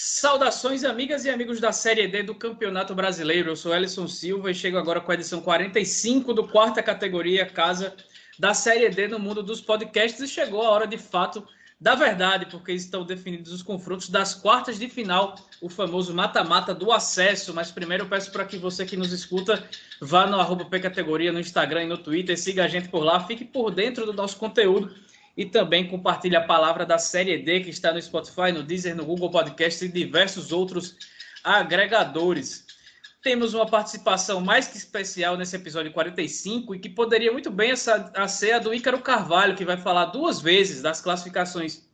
[0.00, 3.50] Saudações, amigas e amigos da Série D do Campeonato Brasileiro.
[3.50, 7.92] Eu sou Ellison Silva e chego agora com a edição 45 do quarta categoria, casa
[8.38, 10.20] da Série D no mundo dos podcasts.
[10.20, 11.44] E chegou a hora de fato
[11.80, 16.92] da verdade, porque estão definidos os confrontos das quartas de final, o famoso mata-mata do
[16.92, 17.52] acesso.
[17.52, 19.68] Mas primeiro eu peço para que você que nos escuta
[20.00, 23.44] vá no arroba Categoria no Instagram e no Twitter, siga a gente por lá, fique
[23.44, 24.94] por dentro do nosso conteúdo
[25.38, 29.06] e também compartilhe a palavra da Série D, que está no Spotify, no Deezer, no
[29.06, 30.96] Google Podcast e diversos outros
[31.44, 32.66] agregadores.
[33.22, 38.52] Temos uma participação mais que especial nesse episódio 45 e que poderia muito bem ser
[38.52, 41.88] a do Ícaro Carvalho, que vai falar duas vezes das classificações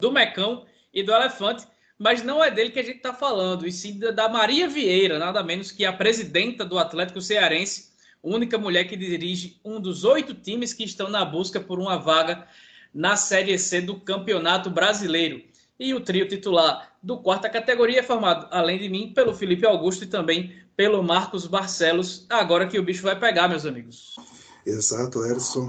[0.00, 1.66] do Mecão e do Elefante,
[1.98, 5.42] mas não é dele que a gente está falando, e sim da Maria Vieira, nada
[5.42, 10.72] menos que a presidenta do Atlético Cearense, única mulher que dirige um dos oito times
[10.72, 12.46] que estão na busca por uma vaga
[12.94, 15.42] na Série C do Campeonato Brasileiro.
[15.78, 20.04] E o trio titular do quarta categoria é formado, além de mim, pelo Felipe Augusto
[20.04, 22.26] e também pelo Marcos Barcelos.
[22.28, 24.16] Agora que o bicho vai pegar, meus amigos.
[24.64, 25.68] Exato, Erson.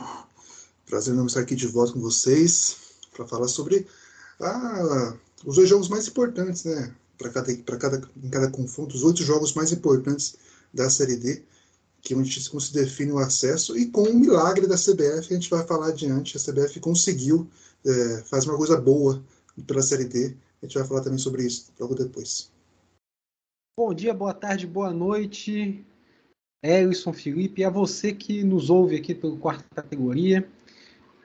[0.85, 2.77] Prazer não estar aqui de volta com vocês
[3.15, 3.87] para falar sobre
[4.39, 5.13] ah,
[5.45, 6.93] os dois jogos mais importantes, né?
[7.17, 10.35] Para cada, cada, em cada confronto, os oito jogos mais importantes
[10.73, 11.43] da Série D
[12.03, 15.49] que é onde se define o acesso, e com o milagre da CBF, a gente
[15.49, 17.47] vai falar adiante, a CBF conseguiu
[17.85, 19.23] é, fazer uma coisa boa
[19.65, 22.51] pela Série D, a gente vai falar também sobre isso logo depois.
[23.79, 25.83] Bom dia, boa tarde, boa noite,
[26.61, 30.45] Elison Felipe, e a você que nos ouve aqui pelo quarta categoria.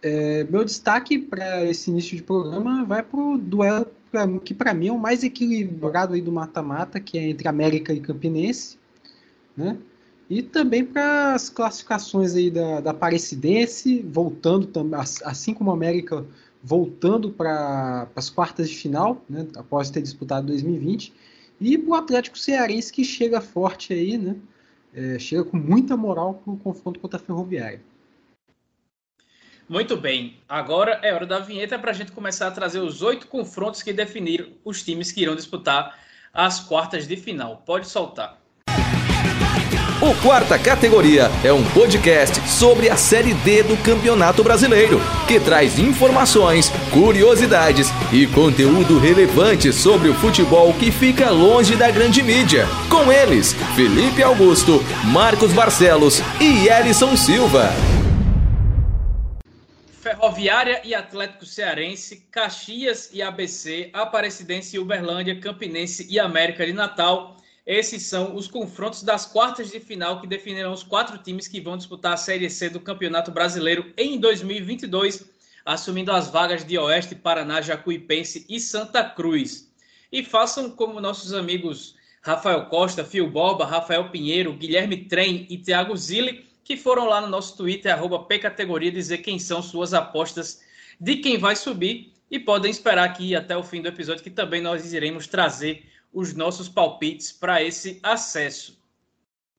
[0.00, 4.72] É, meu destaque para esse início de programa vai para o duelo pra, que para
[4.72, 8.78] mim é o mais equilibrado aí do mata-mata, que é entre América e Campinense,
[9.56, 9.76] né?
[10.28, 14.70] E também para as classificações aí da, da Aparecidense, voltando
[15.24, 16.26] assim como a América
[16.62, 21.12] voltando para as quartas de final, né, após ter disputado 2020,
[21.60, 24.36] e para o Atlético Cearense que chega forte aí, né,
[24.94, 27.80] é, chega com muita moral para o confronto contra a Ferroviária.
[29.68, 33.26] Muito bem, agora é hora da vinheta para a gente começar a trazer os oito
[33.26, 35.98] confrontos que definiram os times que irão disputar
[36.32, 37.62] as quartas de final.
[37.66, 38.40] Pode soltar.
[40.00, 45.76] O Quarta Categoria é um podcast sobre a Série D do Campeonato Brasileiro, que traz
[45.76, 52.64] informações, curiosidades e conteúdo relevante sobre o futebol que fica longe da grande mídia.
[52.88, 57.68] Com eles, Felipe Augusto, Marcos Barcelos e Elison Silva.
[60.00, 67.36] Ferroviária e Atlético Cearense, Caxias e ABC, Aparecidense e Uberlândia, Campinense e América de Natal
[67.68, 71.76] esses são os confrontos das quartas de final que definirão os quatro times que vão
[71.76, 75.28] disputar a Série C do Campeonato Brasileiro em 2022,
[75.66, 79.70] assumindo as vagas de Oeste, Paraná, Jacuipense e Santa Cruz.
[80.10, 85.94] E façam como nossos amigos Rafael Costa, Fio Borba, Rafael Pinheiro, Guilherme Trem e Thiago
[85.94, 90.62] Zilli, que foram lá no nosso Twitter, arroba Pcategoria, dizer quem são suas apostas
[90.98, 92.14] de quem vai subir.
[92.30, 96.34] E podem esperar aqui até o fim do episódio que também nós iremos trazer os
[96.34, 98.78] nossos palpites para esse acesso.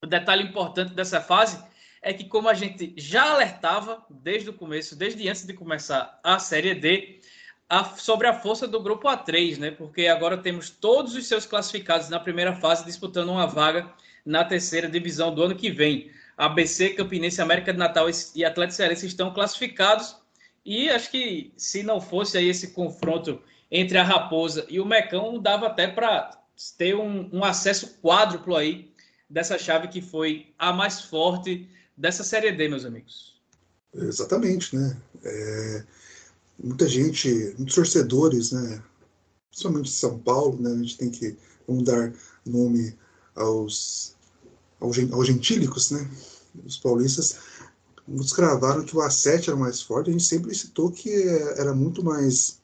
[0.01, 1.61] O detalhe importante dessa fase
[2.01, 6.39] é que, como a gente já alertava desde o começo, desde antes de começar a
[6.39, 7.19] Série D,
[7.67, 9.71] a, sobre a força do grupo A3, né?
[9.71, 13.91] Porque agora temos todos os seus classificados na primeira fase disputando uma vaga
[14.25, 16.09] na terceira divisão do ano que vem.
[16.37, 20.15] ABC, Campinense, América de Natal e Atlético Cearense estão classificados.
[20.65, 25.39] E acho que se não fosse aí esse confronto entre a Raposa e o Mecão,
[25.39, 26.38] dava até para
[26.77, 28.91] ter um, um, acesso quádruplo aí
[29.29, 33.39] dessa chave que foi a mais forte dessa Série D, meus amigos.
[33.93, 34.97] Exatamente, né?
[35.23, 35.83] É,
[36.61, 38.83] muita gente, muitos torcedores, né?
[39.49, 40.71] Principalmente de São Paulo, né?
[40.71, 41.37] A gente tem que
[41.67, 42.13] vamos dar
[42.45, 42.95] nome
[43.35, 44.15] aos,
[44.79, 46.09] aos, aos gentílicos, né?
[46.65, 47.37] Os paulistas
[48.09, 51.11] muitos cravaram que o A7 era mais forte, a gente sempre citou que
[51.57, 52.58] era muito mais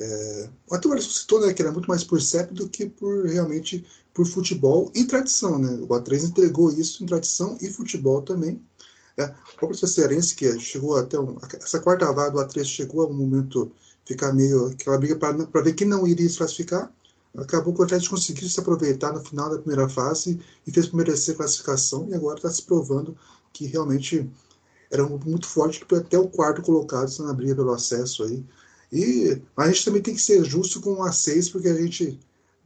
[0.00, 3.26] é, o Arthur Alisson citou né, que era muito mais por CEP do que por
[3.26, 3.84] realmente
[4.14, 5.58] por futebol e tradição.
[5.58, 5.70] Né?
[5.82, 8.62] O A3 entregou isso em tradição e futebol também.
[9.16, 13.08] É, o próprio Cearense, que chegou até um, essa quarta vaga do A3 chegou a
[13.08, 13.72] um momento
[14.04, 16.92] ficar meio aquela briga para ver quem não iria se classificar.
[17.36, 21.36] Acabou que o Atlético conseguiu se aproveitar no final da primeira fase e fez merecer
[21.36, 23.16] classificação e agora está se provando
[23.52, 24.28] que realmente
[24.90, 28.44] era muito forte até o quarto colocado na briga pelo acesso aí.
[28.92, 32.18] E a gente também tem que ser justo com o A6, porque a gente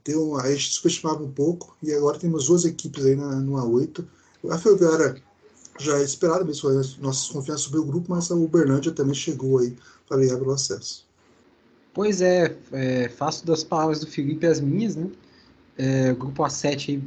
[0.04, 4.04] deu a gente subestimava um pouco, e agora temos duas equipes aí na, no A8.
[4.50, 5.22] A Ferroviária
[5.78, 6.70] já é esperada, mesmo
[7.00, 9.76] nossas confianças sobre o grupo, mas a Uberlândia também chegou aí
[10.08, 11.06] para ligar pelo acesso.
[11.94, 15.10] Pois é, é, faço das palavras do Felipe as minhas, né?
[15.76, 17.02] É, o grupo A7 aí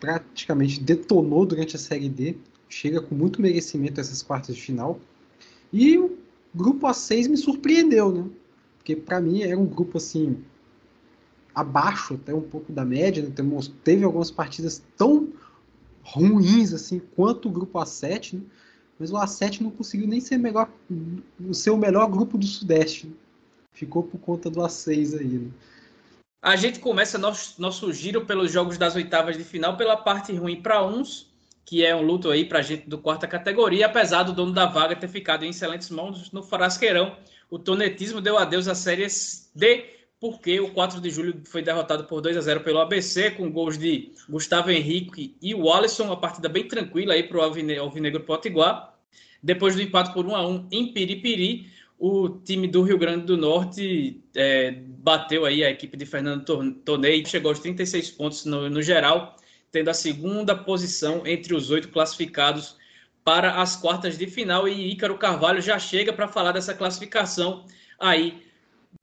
[0.00, 2.36] praticamente detonou durante a Série D,
[2.68, 5.00] chega com muito merecimento essas quartas de final.
[5.72, 6.16] E o
[6.54, 8.24] grupo A6 me surpreendeu, né?
[8.86, 10.44] Porque para mim era um grupo assim
[11.52, 13.32] abaixo até um pouco da média, né?
[13.82, 15.32] teve algumas partidas tão
[16.04, 18.42] ruins assim quanto o grupo A7, né?
[18.96, 23.08] mas o A7 não conseguiu nem ser melhor, o melhor grupo do Sudeste.
[23.08, 23.14] Né?
[23.72, 25.26] Ficou por conta do A6 aí.
[25.26, 25.50] Né?
[26.40, 30.62] A gente começa nosso, nosso giro pelos jogos das oitavas de final pela parte ruim
[30.62, 31.28] para uns,
[31.64, 34.94] que é um luto aí para gente do quarta categoria, apesar do dono da vaga
[34.94, 37.16] ter ficado em excelentes mãos no Frasqueirão.
[37.48, 39.06] O tonetismo deu adeus à Série
[39.54, 39.84] D,
[40.18, 43.78] porque o 4 de julho foi derrotado por 2 a 0 pelo ABC, com gols
[43.78, 48.94] de Gustavo Henrique e o Alisson, uma partida bem tranquila aí para o Alvinegro Potiguar.
[49.42, 53.36] Depois do empate por 1 a 1 em Piripiri, o time do Rio Grande do
[53.36, 56.44] Norte é, bateu aí a equipe de Fernando
[56.84, 59.36] Tonei, chegou aos 36 pontos no, no geral,
[59.70, 62.76] tendo a segunda posição entre os oito classificados
[63.26, 64.68] para as quartas de final.
[64.68, 67.64] E Ícaro Carvalho já chega para falar dessa classificação
[67.98, 68.40] aí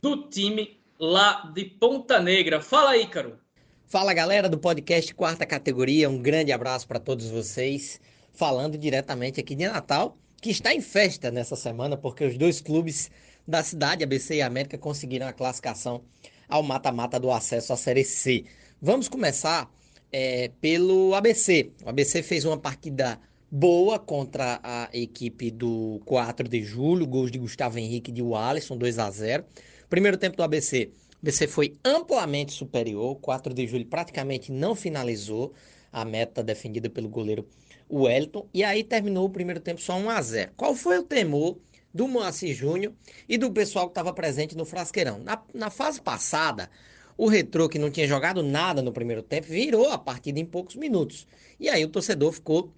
[0.02, 2.62] do time lá de Ponta Negra.
[2.62, 3.38] Fala, Ícaro.
[3.86, 6.10] Fala, galera do podcast Quarta Categoria.
[6.10, 8.00] Um grande abraço para todos vocês.
[8.32, 13.10] Falando diretamente aqui de Natal que está em festa nessa semana, porque os dois clubes
[13.48, 16.04] da cidade, ABC e América, conseguiram a classificação
[16.50, 18.44] ao mata-mata do acesso à Série C.
[18.82, 19.70] Vamos começar
[20.12, 21.72] é, pelo ABC.
[21.86, 23.20] O ABC fez uma partida
[23.56, 28.76] boa contra a equipe do 4 de julho, gols de Gustavo Henrique e de Alisson,
[28.76, 29.46] 2 a 0
[29.88, 34.74] Primeiro tempo do ABC, o ABC foi amplamente superior, o 4 de julho praticamente não
[34.74, 35.54] finalizou
[35.92, 37.48] a meta defendida pelo goleiro
[37.92, 41.60] Wellington, e aí terminou o primeiro tempo só 1 a 0 Qual foi o temor
[41.94, 42.92] do Moacir Júnior
[43.30, 45.20] e do pessoal que estava presente no Frasqueirão?
[45.20, 46.72] Na, na fase passada,
[47.16, 50.76] o Retrô, que não tinha jogado nada no primeiro tempo, virou a partida em poucos
[50.76, 51.28] minutos.
[51.60, 52.74] E aí o torcedor ficou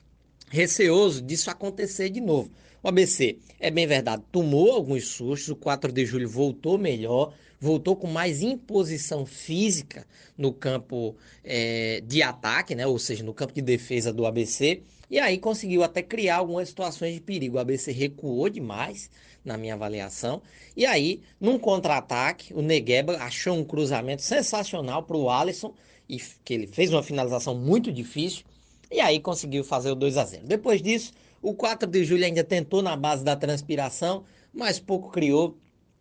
[0.50, 2.52] receoso disso acontecer de novo.
[2.84, 7.96] O ABC, é bem verdade, tomou alguns sustos, o 4 de julho voltou melhor, voltou
[7.96, 10.06] com mais imposição física
[10.38, 12.86] no campo é, de ataque, né?
[12.86, 17.14] ou seja, no campo de defesa do ABC, e aí conseguiu até criar algumas situações
[17.14, 17.58] de perigo.
[17.58, 19.10] O ABC recuou demais,
[19.44, 20.42] na minha avaliação.
[20.76, 25.74] E aí, num contra-ataque, o Negueba achou um cruzamento sensacional para o Alisson,
[26.10, 28.44] e que ele fez uma finalização muito difícil,
[28.92, 32.44] e aí conseguiu fazer o 2 a 0 Depois disso, o 4 de julho ainda
[32.44, 34.24] tentou na base da transpiração,
[34.54, 35.58] mas pouco criou,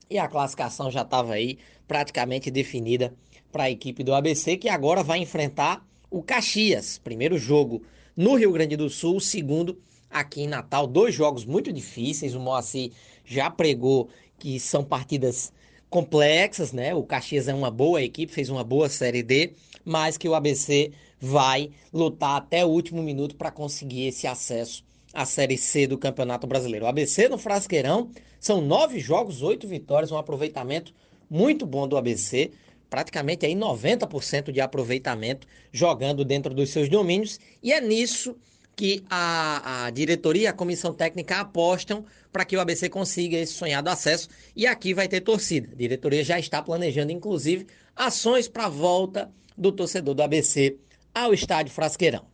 [0.08, 1.58] e a classificação já estava aí
[1.88, 3.14] praticamente definida
[3.50, 6.98] para a equipe do ABC, que agora vai enfrentar o Caxias.
[6.98, 7.82] Primeiro jogo
[8.16, 9.78] no Rio Grande do Sul, segundo
[10.10, 10.86] aqui em Natal.
[10.86, 12.34] Dois jogos muito difíceis.
[12.34, 12.92] O Moacir
[13.24, 14.08] já pregou
[14.38, 15.52] que são partidas
[15.90, 16.94] complexas, né?
[16.94, 19.52] O Caxias é uma boa equipe, fez uma boa Série D,
[19.84, 20.92] mas que o ABC
[21.24, 26.46] vai lutar até o último minuto para conseguir esse acesso à Série C do Campeonato
[26.46, 26.84] Brasileiro.
[26.84, 30.92] O ABC no Frasqueirão são nove jogos, oito vitórias, um aproveitamento
[31.30, 32.50] muito bom do ABC
[32.94, 38.36] praticamente aí 90% de aproveitamento jogando dentro dos seus domínios, e é nisso
[38.76, 43.52] que a, a diretoria e a comissão técnica apostam para que o ABC consiga esse
[43.52, 44.28] sonhado acesso.
[44.54, 45.70] E aqui vai ter torcida.
[45.72, 47.66] A diretoria já está planejando, inclusive,
[47.96, 49.28] ações para a volta
[49.58, 50.76] do torcedor do ABC
[51.14, 52.26] ao estádio Frasqueirão.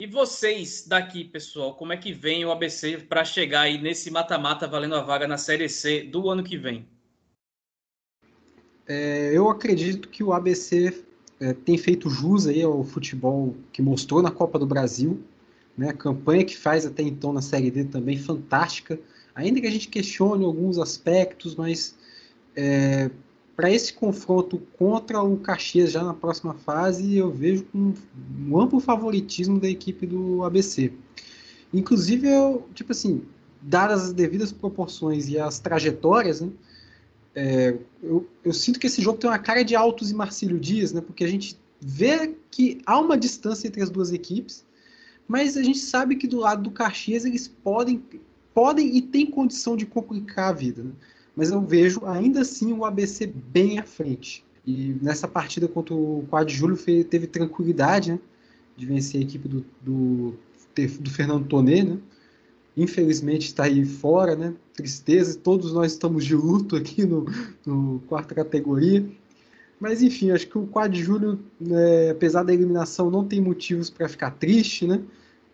[0.00, 4.66] E vocês daqui, pessoal, como é que vem o ABC para chegar aí nesse mata-mata
[4.66, 6.88] valendo a vaga na Série C do ano que vem?
[8.88, 11.04] É, eu acredito que o ABC
[11.38, 15.22] é, tem feito jus aí ao futebol que mostrou na Copa do Brasil.
[15.76, 15.90] Né?
[15.90, 18.98] A campanha que faz até então na Série D também fantástica.
[19.34, 21.94] Ainda que a gente questione alguns aspectos, mas
[22.56, 23.10] é,
[23.60, 27.92] para esse confronto contra o Caxias já na próxima fase, eu vejo um,
[28.48, 30.94] um amplo favoritismo da equipe do ABC.
[31.70, 33.20] Inclusive, eu, tipo assim,
[33.60, 36.48] dadas as devidas proporções e as trajetórias, né,
[37.34, 40.94] é, eu, eu, sinto que esse jogo tem uma cara de Altos e Marcílio Dias,
[40.94, 41.02] né?
[41.02, 44.64] Porque a gente vê que há uma distância entre as duas equipes,
[45.28, 48.02] mas a gente sabe que do lado do Caxias eles podem,
[48.54, 50.82] podem e têm condição de complicar a vida.
[50.82, 50.92] Né?
[51.40, 54.44] Mas eu vejo ainda assim o ABC bem à frente.
[54.66, 58.18] E nessa partida contra o 4 de julho teve tranquilidade né?
[58.76, 60.34] de vencer a equipe do, do,
[61.00, 61.98] do Fernando Tonê, né?
[62.76, 64.52] infelizmente está aí fora, né?
[64.74, 67.24] Tristeza, todos nós estamos de luto aqui no,
[67.64, 69.02] no quarta categoria.
[69.80, 73.88] Mas enfim, acho que o 4 de julho, é, apesar da eliminação, não tem motivos
[73.88, 75.00] para ficar triste, né?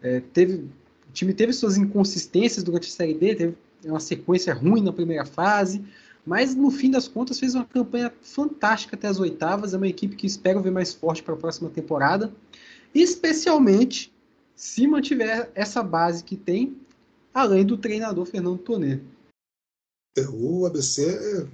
[0.02, 3.54] É, teve, o time teve suas inconsistências durante a Série D, teve
[3.90, 5.84] uma sequência ruim na primeira fase,
[6.26, 9.72] mas no fim das contas fez uma campanha fantástica até as oitavas.
[9.72, 12.32] É uma equipe que espero ver mais forte para a próxima temporada,
[12.94, 14.12] especialmente
[14.56, 16.76] se mantiver essa base que tem,
[17.32, 18.98] além do treinador Fernando Tonê.
[20.16, 21.46] É, o ABC é,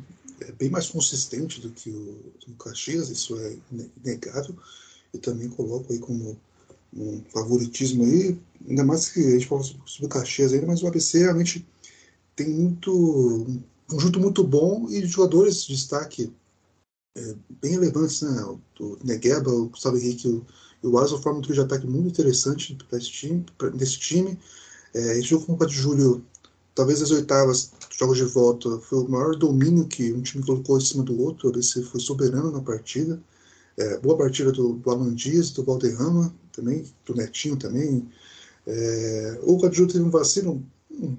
[0.49, 3.57] é, bem mais consistente do que o, do Caxias, isso é
[4.03, 4.57] inegável.
[5.12, 6.39] Eu também coloco aí como
[6.95, 10.87] um favoritismo aí, ainda mais que a gente fala sobre o Caxias ainda, mas o
[10.87, 11.67] ABC realmente
[12.35, 16.33] tem muito um conjunto muito bom e jogadores de destaque
[17.17, 18.43] é, bem relevantes, né?
[18.81, 20.47] O Negueba, o Gustavo Henrique o,
[20.83, 23.45] e o Asa formam um trio de ataque muito interessante para esse time.
[23.75, 24.39] Desse time.
[24.95, 26.25] É, gente viu com o 4 de julho,
[26.75, 30.81] talvez as oitavas, jogos de volta, foi o maior domínio que um time colocou em
[30.81, 31.49] cima do outro.
[31.49, 33.23] ABC foi soberano na partida.
[33.77, 38.09] É, boa partida do, do Alan Dias, do Valderrama também, do Netinho também.
[38.67, 41.17] É, o Cadu teve um vacilo, um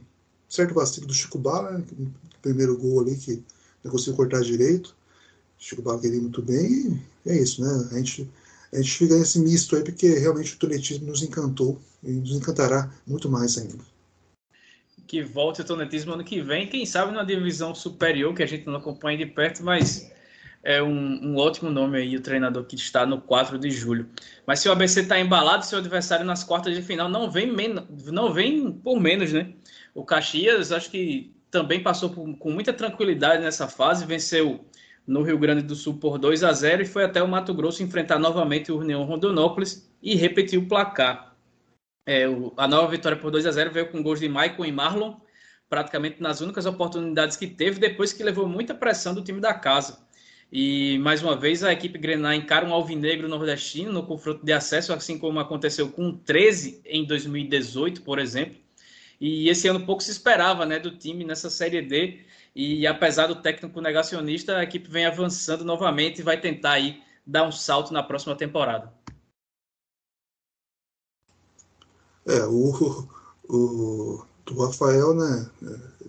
[0.54, 1.84] certo vacilo do Chico Bala, né,
[2.40, 3.44] primeiro gol ali que
[3.84, 4.96] não conseguiu cortar direito.
[5.58, 7.90] Chico Bala queria muito bem e é isso, né?
[7.92, 8.30] A gente,
[8.72, 12.92] a gente fica nesse misto aí porque realmente o tonetismo nos encantou e nos encantará
[13.08, 13.84] muito mais ainda.
[15.08, 18.68] Que volte o tonetismo ano que vem, quem sabe numa divisão superior que a gente
[18.68, 20.12] não acompanha de perto, mas
[20.64, 24.08] é um, um, ótimo nome aí, o treinador que está no 4 de julho.
[24.46, 27.76] Mas se o ABC está embalado, seu adversário nas quartas de final não vem, men
[28.06, 29.54] não vem por menos, né?
[29.94, 34.66] O Caxias, acho que também passou por, com muita tranquilidade nessa fase, venceu
[35.06, 37.84] no Rio Grande do Sul por 2 a 0 e foi até o Mato Grosso
[37.84, 41.36] enfrentar novamente o União Rondonópolis e repetir o placar.
[42.06, 44.72] É, o, a nova vitória por 2 a 0 veio com gols de Maicon e
[44.72, 45.16] Marlon,
[45.70, 50.04] praticamente nas únicas oportunidades que teve, depois que levou muita pressão do time da casa.
[50.52, 54.94] E mais uma vez a equipe Grená encara um alvinegro nordestino no confronto de acesso,
[54.94, 58.63] assim como aconteceu com o 13 em 2018, por exemplo.
[59.26, 62.20] E esse ano pouco se esperava né, do time nessa Série D.
[62.54, 67.48] E apesar do técnico negacionista, a equipe vem avançando novamente e vai tentar aí dar
[67.48, 68.92] um salto na próxima temporada.
[72.26, 73.08] É, o,
[73.48, 75.50] o, o Rafael, né,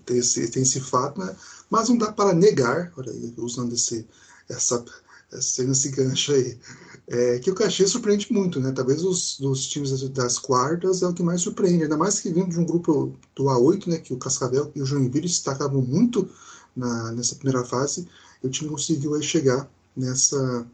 [0.04, 1.36] tem esse, tem esse fato, né,
[1.70, 4.08] mas não dá para negar, olha aí, usando esse,
[4.50, 4.84] essa,
[5.32, 6.58] esse gancho aí.
[7.06, 8.72] É, que o Caxias surpreende muito, né?
[8.72, 12.48] Talvez os times das, das, quartas é o que mais surpreende, ainda mais que vindo
[12.48, 13.98] de um grupo do A8, né?
[13.98, 16.28] Que o Cascavel e o Joinville destacavam muito
[16.74, 18.08] na, nessa primeira fase,
[18.42, 20.66] e o time conseguiu aí chegar nessa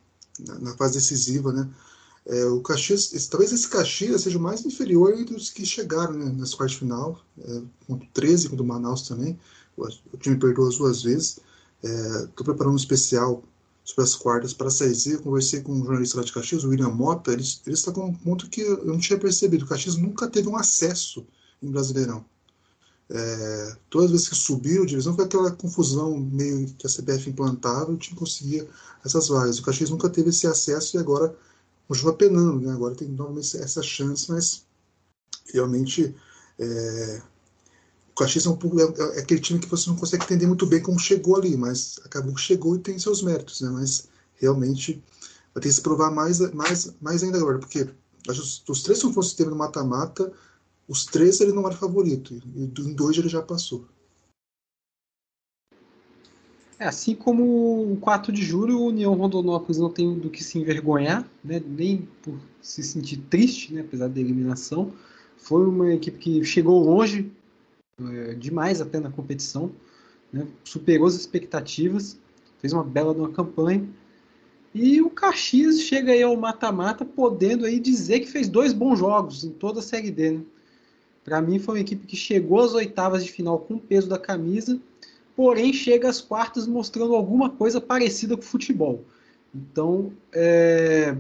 [0.47, 1.69] na, na fase decisiva, né?
[2.27, 6.13] É, o Caxias, esse, talvez esse Caxias seja o mais inferior entre os que chegaram
[6.13, 9.39] né, nas quartas de final, é, contra o 13, contra o Manaus também.
[9.77, 11.41] O, o time perdeu as duas vezes.
[11.83, 13.43] Estou é, preparando um especial
[13.91, 15.15] sobre as quartas para a Série Z.
[15.15, 18.07] Eu conversei com um jornalista lá de Caxias, o William Mota, ele, ele está com
[18.07, 19.65] um ponto que eu não tinha percebido.
[19.65, 21.27] O Caxias nunca teve um acesso
[21.63, 22.25] em Brasileirão.
[23.13, 27.29] É, todas as vezes que subiu a divisão foi aquela confusão meio que a CBF
[27.29, 28.69] implantava o time conseguia
[29.05, 29.59] essas vagas.
[29.59, 31.35] O Caxias nunca teve esse acesso e agora
[31.89, 32.73] continua penando, né?
[32.73, 34.65] Agora tem novamente essa chance, mas
[35.53, 36.15] realmente
[36.57, 37.23] é,
[38.17, 40.83] Caxias é, um pouco, é, é, aquele time que você não consegue entender muito bem
[40.83, 43.71] como chegou ali, mas acabou que chegou e tem seus méritos, né?
[43.71, 45.03] Mas realmente
[45.55, 47.89] vai ter que se provar mais, mais, mais ainda agora, porque
[48.27, 50.33] dos, dos três confrontos que teve no mata-mata,
[50.89, 53.87] os três ele não era favorito, e em dois ele já passou.
[56.79, 60.59] É, assim como o 4 de julho, o União Rondonópolis não tem do que se
[60.59, 64.93] envergonhar, né, nem por se sentir triste, né, apesar da eliminação.
[65.37, 67.31] Foi uma equipe que chegou longe
[68.13, 69.71] é, demais até na competição,
[70.33, 70.47] né?
[70.65, 72.19] superou as expectativas,
[72.59, 73.87] fez uma bela uma campanha.
[74.75, 79.45] E o Caxias chega aí ao mata-mata, podendo aí dizer que fez dois bons jogos
[79.45, 80.31] em toda a Série D.
[80.33, 80.43] Né?
[81.25, 84.19] Para mim foi uma equipe que chegou às oitavas de final com o peso da
[84.19, 84.81] camisa,
[85.35, 89.05] porém chega às quartas mostrando alguma coisa parecida com o futebol.
[89.55, 91.17] Então, é...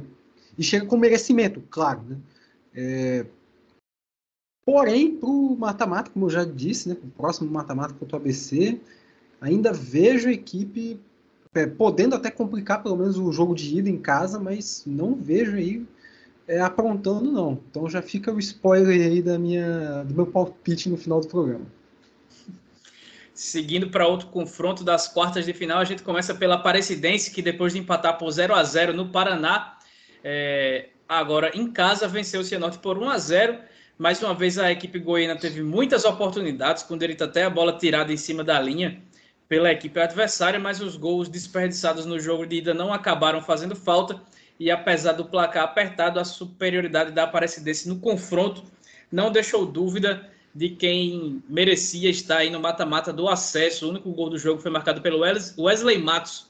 [0.57, 2.03] e chega com merecimento, claro.
[2.09, 2.17] Né?
[2.75, 3.27] É...
[4.65, 8.81] Porém, para o mata-mata, como eu já disse, né, o próximo mata-mata contra o ABC,
[9.41, 11.01] ainda vejo a equipe
[11.55, 15.57] é, podendo até complicar pelo menos o jogo de ida em casa, mas não vejo
[15.57, 15.85] aí
[16.47, 17.61] é, aprontando não.
[17.71, 21.67] Então já fica o spoiler aí da minha, do meu palpite no final do programa.
[23.33, 27.73] Seguindo para outro confronto das quartas de final, a gente começa pela Aparecidense, que depois
[27.73, 29.79] de empatar por 0 a 0 no Paraná,
[30.23, 33.59] é, agora em casa venceu o Cianorte por 1 a 0
[34.01, 38.11] mais uma vez a equipe goiana teve muitas oportunidades, com direito até a bola tirada
[38.11, 39.03] em cima da linha
[39.47, 44.19] pela equipe adversária, mas os gols desperdiçados no jogo de ida não acabaram fazendo falta.
[44.59, 48.65] E apesar do placar apertado, a superioridade da Aparecidense no confronto
[49.13, 53.85] não deixou dúvida de quem merecia estar aí no mata-mata do acesso.
[53.85, 55.21] O único gol do jogo foi marcado pelo
[55.59, 56.49] Wesley Matos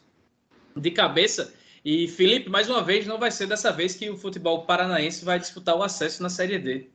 [0.77, 1.53] de cabeça.
[1.85, 5.41] E Felipe, mais uma vez, não vai ser dessa vez que o futebol paranaense vai
[5.41, 6.89] disputar o acesso na Série D.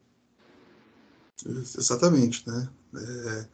[1.44, 2.70] Exatamente, né?
[2.96, 3.48] É,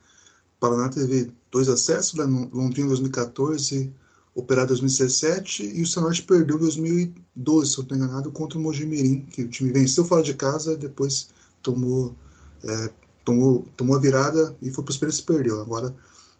[0.59, 2.25] Paraná teve dois acessos, né?
[2.53, 3.93] Londrina em 2014,
[4.33, 9.25] Operário 2017 e o Cianorte perdeu em 2012, se eu não enganado, contra o Mojimirim,
[9.25, 11.29] que o time venceu fora de casa, depois
[11.61, 12.15] tomou,
[12.63, 12.89] é,
[13.25, 15.59] tomou, tomou a virada e foi para os pênaltis e perdeu.
[15.59, 15.93] Agora,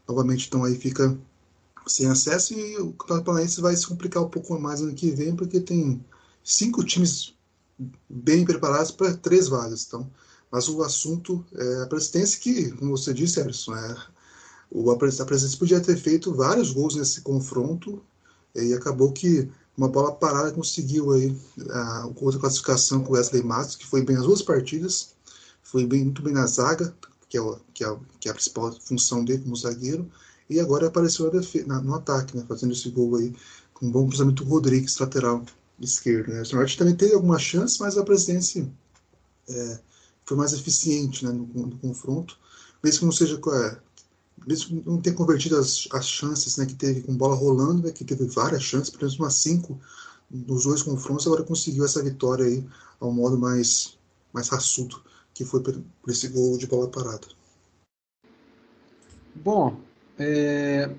[0.08, 1.18] novamente, então aí fica
[1.86, 5.36] sem acesso e o Campeonato Paranaense vai se complicar um pouco mais ano que vem,
[5.36, 6.04] porque tem
[6.44, 7.34] cinco times
[8.10, 9.86] bem preparados para três vagas.
[9.86, 10.10] Então,
[10.52, 13.98] mas o assunto é a presidência que, como você disse, Erson, é,
[14.70, 18.02] o, a presidência podia ter feito vários gols nesse confronto
[18.56, 21.36] e acabou que uma bola parada conseguiu aí
[21.70, 25.16] a outra classificação com o Wesley Matos, que foi bem as duas partidas,
[25.64, 26.94] foi bem, muito bem na zaga,
[27.30, 30.10] que é, o, que, é, que é a principal função dele como zagueiro,
[30.50, 31.32] e agora apareceu
[31.66, 33.34] na, no ataque, né, fazendo esse gol aí,
[33.74, 35.46] com um bom cruzamento Rodrigues, lateral
[35.80, 36.32] esquerdo.
[36.32, 36.44] Né.
[36.52, 38.70] O Norte também teve algumas chances, mas a presidência
[39.50, 39.80] é,
[40.26, 42.38] foi mais eficiente né, no, no, confronto,
[42.84, 43.78] mesmo que não seja é,
[44.48, 48.06] mesmo não ter convertido as, as chances né, que teve com bola rolando, né, que
[48.06, 49.80] teve várias chances, pelo menos umas cinco
[50.30, 52.66] nos dois confrontos, agora conseguiu essa vitória aí
[53.00, 53.98] ao modo mais,
[54.32, 55.02] mais raçudo,
[55.34, 57.28] que foi por, por esse gol de bola parada.
[59.36, 59.78] Bom,
[60.18, 60.90] é,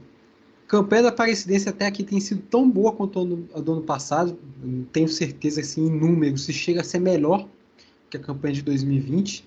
[0.66, 4.38] campanha da Aparecidense até aqui tem sido tão boa quanto a do ano passado,
[4.92, 7.48] tenho certeza assim, em números, se chega a ser melhor
[8.12, 9.44] que a campanha de 2020.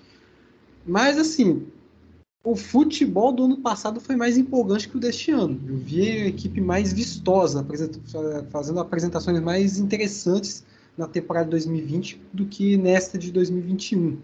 [0.84, 1.66] Mas assim,
[2.42, 5.60] o futebol do ano passado foi mais empolgante que o deste ano.
[5.68, 7.64] Eu vi a equipe mais vistosa,
[8.50, 10.64] fazendo apresentações mais interessantes
[10.96, 14.18] na temporada de 2020 do que nesta de 2021.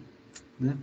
[0.59, 0.77] Né?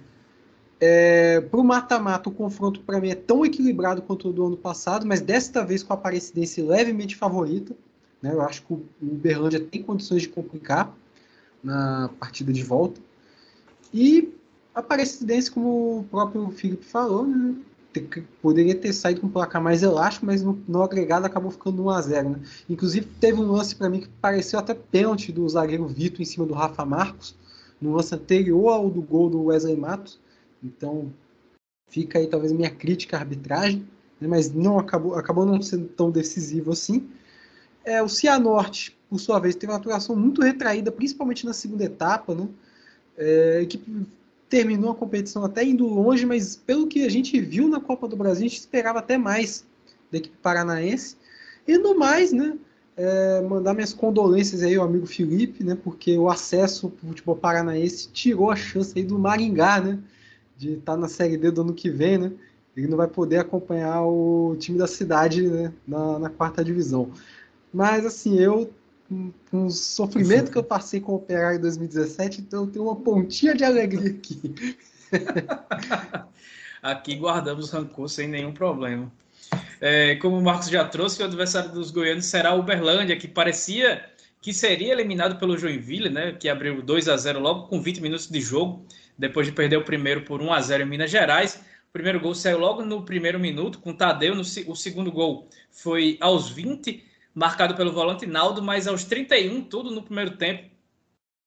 [0.80, 4.56] É, para o mata-mata, o confronto para mim é tão equilibrado quanto o do ano
[4.56, 7.74] passado, mas desta vez com a Aparecidense levemente favorita.
[8.22, 8.32] Né?
[8.32, 10.94] Eu acho que o Uberlândia tem condições de complicar
[11.62, 13.00] na partida de volta.
[13.92, 14.32] E
[14.74, 17.54] a Aparecidense, como o próprio Felipe falou, né,
[18.40, 21.90] poderia ter saído com um placar mais elástico, mas no, no agregado acabou ficando 1
[21.90, 22.40] a 0 né?
[22.68, 26.46] Inclusive, teve um lance para mim que pareceu até pênalti do zagueiro Vitor em cima
[26.46, 27.34] do Rafa Marcos,
[27.80, 30.20] no lance anterior ao do gol do Wesley Matos.
[30.62, 31.12] Então,
[31.88, 33.84] fica aí talvez minha crítica à arbitragem,
[34.20, 34.28] né?
[34.28, 37.08] mas não acabou, acabou não sendo tão decisivo assim.
[37.84, 42.34] É, o Cianorte, por sua vez, teve uma atuação muito retraída, principalmente na segunda etapa,
[42.34, 42.46] né?
[43.20, 44.06] É, equipe
[44.48, 48.16] terminou a competição até indo longe, mas pelo que a gente viu na Copa do
[48.16, 49.64] Brasil, a gente esperava até mais
[50.10, 51.16] da equipe paranaense.
[51.68, 52.56] E no mais, né,
[52.96, 57.36] é, mandar minhas condolências aí ao amigo Felipe, né, porque o acesso para o futebol
[57.36, 59.98] paranaense tirou a chance aí do Maringá, né,
[60.56, 62.32] de estar tá na Série D do ano que vem, né.
[62.76, 67.10] Ele não vai poder acompanhar o time da cidade né, na, na quarta divisão.
[67.72, 68.70] Mas assim, eu
[69.50, 72.96] com o sofrimento que eu passei com o Operário em 2017, então eu tenho uma
[72.96, 74.54] pontinha de alegria aqui.
[76.80, 79.10] aqui guardamos rancor sem nenhum problema.
[79.80, 84.04] É, como o Marcos já trouxe, o adversário dos goianos será o Uberlândia, que parecia
[84.40, 88.26] que seria eliminado pelo Joinville, né, que abriu 2 a 0 logo com 20 minutos
[88.26, 88.86] de jogo,
[89.18, 91.60] depois de perder o primeiro por 1 a 0 em Minas Gerais.
[91.88, 94.34] O primeiro gol saiu logo no primeiro minuto, com Tadeu.
[94.34, 99.90] No, o segundo gol foi aos 20 marcado pelo volante Naldo, mas aos 31, tudo
[99.90, 100.70] no primeiro tempo,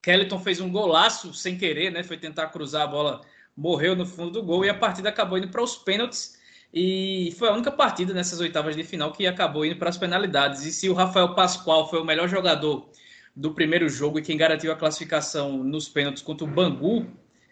[0.01, 2.03] Kellyton fez um golaço sem querer, né?
[2.03, 3.21] Foi tentar cruzar a bola,
[3.55, 6.37] morreu no fundo do gol e a partida acabou indo para os pênaltis.
[6.73, 10.65] E foi a única partida nessas oitavas de final que acabou indo para as penalidades.
[10.65, 12.89] E se o Rafael Pascoal foi o melhor jogador
[13.35, 17.07] do primeiro jogo e quem garantiu a classificação nos pênaltis contra o Bangu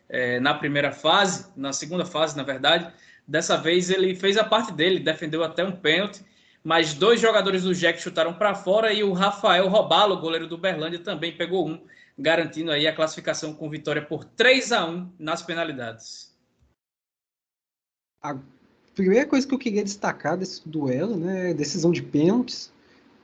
[0.09, 2.91] é, na primeira fase, na segunda fase, na verdade,
[3.27, 6.21] dessa vez ele fez a parte dele, defendeu até um pênalti
[6.63, 10.99] mas dois jogadores do Jack chutaram para fora e o Rafael Robalo, goleiro do Berlândia,
[10.99, 11.81] também pegou um,
[12.17, 16.31] garantindo aí a classificação com vitória por 3 a 1 nas penalidades.
[18.21, 18.37] A
[18.93, 22.71] primeira coisa que eu queria destacar desse duelo, né, é decisão de pênaltis,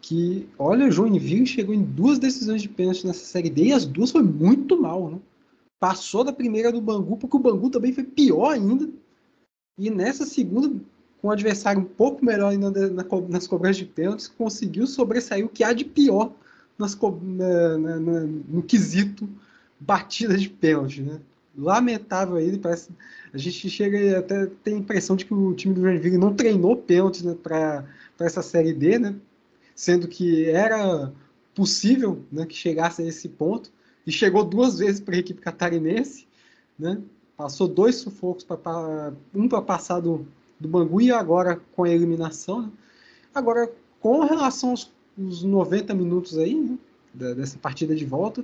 [0.02, 3.86] que, olha, o Joinville chegou em duas decisões de pênalti nessa série D e as
[3.86, 5.20] duas foi muito mal, né?
[5.80, 8.90] Passou da primeira do Bangu, porque o Bangu também foi pior ainda.
[9.78, 10.74] E nessa segunda
[11.22, 12.72] com um adversário um pouco melhor ainda
[13.28, 16.32] nas cobranças de pênaltis, conseguiu sobressair o que há de pior
[16.78, 19.28] nas, na, na, na, no quesito
[19.80, 21.02] batida de pênalti.
[21.02, 21.20] Né?
[21.58, 22.90] Lamentável aí, parece,
[23.34, 26.78] a gente chega até tem a impressão de que o time do Joinville não treinou
[26.78, 27.86] pênaltis né, para
[28.20, 29.16] essa Série D, né?
[29.76, 31.12] sendo que era
[31.56, 33.72] possível né, que chegasse a esse ponto,
[34.06, 36.26] e chegou duas vezes para a equipe catarinense,
[36.80, 37.02] né?
[37.36, 40.26] Passou dois sufocos, pra, um para passar do,
[40.60, 42.64] do Bangu e agora com a eliminação.
[42.64, 42.70] Né?
[43.34, 46.78] Agora, com relação aos, aos 90 minutos aí, né,
[47.36, 48.44] dessa partida de volta,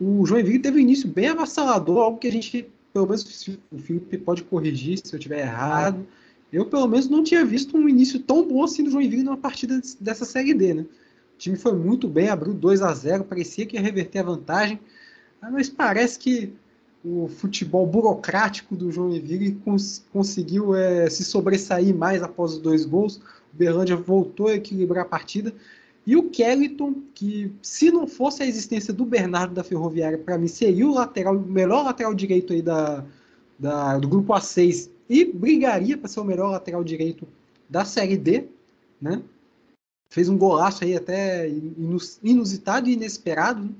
[0.00, 4.18] o Joinville teve um início bem avassalador, algo que a gente, pelo menos o Felipe
[4.18, 6.06] pode corrigir se eu estiver errado.
[6.52, 9.80] Eu, pelo menos, não tinha visto um início tão bom assim do Joinville numa partida
[10.00, 10.82] dessa Série D, né?
[11.34, 14.80] O time foi muito bem, abriu 2 a 0 parecia que ia reverter a vantagem,
[15.40, 16.52] mas parece que
[17.04, 23.16] o futebol burocrático do Joinville cons conseguiu é, se sobressair mais após os dois gols.
[23.52, 25.54] O Berlândia voltou a equilibrar a partida.
[26.06, 30.48] E o Kellyton, que se não fosse a existência do Bernardo da Ferroviária, para mim
[30.48, 33.04] seria o lateral, melhor lateral direito aí da,
[33.58, 37.26] da do grupo A6 e brigaria para ser o melhor lateral direito
[37.68, 38.46] da Série D,
[39.00, 39.22] né?
[40.12, 41.48] Fez um golaço aí até
[42.22, 43.62] inusitado e inesperado.
[43.62, 43.70] Né?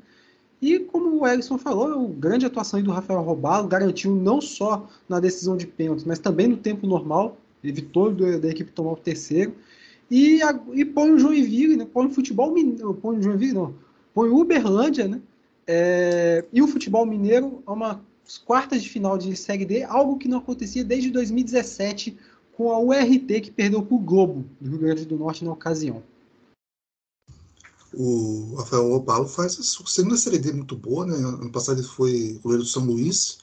[0.61, 5.19] E como o Erickson falou, a grande atuação do Rafael Robalo garantiu não só na
[5.19, 9.55] decisão de pênaltis, mas também no tempo normal, evitou da equipe tomar o terceiro.
[10.11, 11.87] E, a, e põe o Joinville, né?
[11.91, 13.75] põe o futebol mineiro, põe o Joinville não,
[14.13, 15.21] põe o Uberlândia, né?
[15.67, 18.01] É, e o futebol mineiro a uma
[18.45, 22.17] quartas de final de Série D, algo que não acontecia desde 2017
[22.57, 26.03] com a URT que perdeu para o Globo do Rio Grande do Norte na ocasião
[27.95, 31.15] o Rafael Opalo faz a segunda Série D muito boa, né?
[31.15, 33.39] Ano passado ele foi goleiro do São Luís,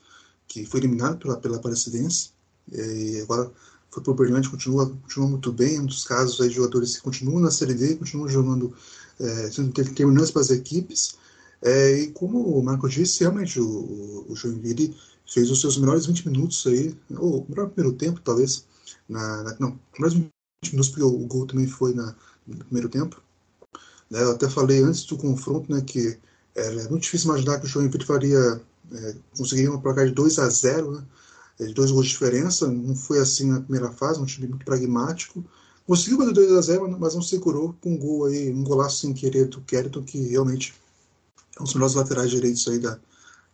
[0.48, 2.32] que foi eliminado pela, pela Aparecidense,
[2.72, 3.52] e agora
[3.90, 7.02] foi para o Berlândia, continua, continua muito bem, um dos casos aí de jogadores que
[7.02, 8.74] continuam na Série D, continuam jogando,
[9.20, 9.50] é,
[9.96, 11.18] terminando para as equipes,
[11.62, 16.30] é, e como o Marco disse, realmente o, o Joinville fez os seus melhores 20
[16.30, 18.66] minutos aí, ou melhor primeiro tempo, talvez,
[19.10, 20.32] na, na não, melhores 20
[20.72, 23.22] minutos, porque o, o gol também foi na, no primeiro tempo,
[24.10, 24.24] né?
[24.24, 26.18] Eu até falei antes do confronto né, que
[26.56, 30.50] era muito difícil imaginar que o Joinville faria, é, conseguiria uma placar de 2 a
[30.50, 31.04] 0 né,
[31.60, 32.68] é, de dois gols de diferença.
[32.68, 35.44] Não foi assim na primeira fase, um time muito pragmático.
[35.86, 39.14] Conseguiu fazer 2 a 0 mas não segurou com um gol aí, um golaço sem
[39.14, 40.74] querer do Keriton, que realmente
[41.58, 43.00] é um dos melhores laterais direitos aí da,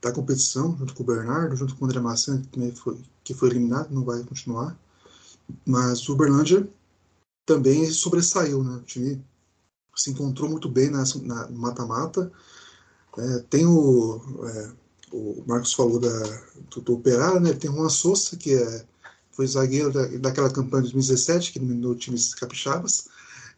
[0.02, 3.50] da competição, junto com o Bernardo, junto com o André Massan, que foi, que foi
[3.50, 4.78] eliminado, não vai continuar.
[5.66, 6.68] Mas o Berlândia
[7.46, 8.78] também sobressaiu, né?
[8.78, 9.24] O time
[9.96, 12.32] se encontrou muito bem nessa, na mata-mata.
[13.18, 14.72] É, tem o, é,
[15.12, 17.54] o Marcos falou da, do, do Operário, né?
[17.54, 18.86] tem Juan Souza, que é,
[19.32, 23.08] foi zagueiro da, daquela campanha de 2017, que eliminou times capixabas.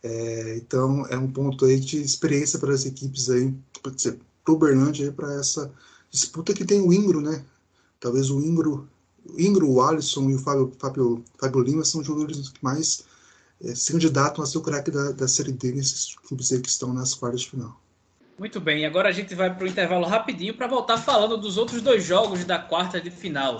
[0.03, 5.11] É, então é um ponto aí de experiência para as equipes aí, para o Berlândia,
[5.11, 5.71] para essa
[6.11, 7.43] disputa que tem o Ingro, né?
[7.99, 8.87] Talvez o Ingro,
[9.25, 13.03] o Ingro, o Alisson e o Fábio, Fábio, Fábio Lima são jogadores que mais
[13.61, 17.13] se candidatam a ser o craque da, da Série D nesses clubes que estão nas
[17.13, 17.79] quartas de final.
[18.37, 21.81] Muito bem, agora a gente vai para o intervalo rapidinho para voltar falando dos outros
[21.81, 23.59] dois jogos da quarta de final.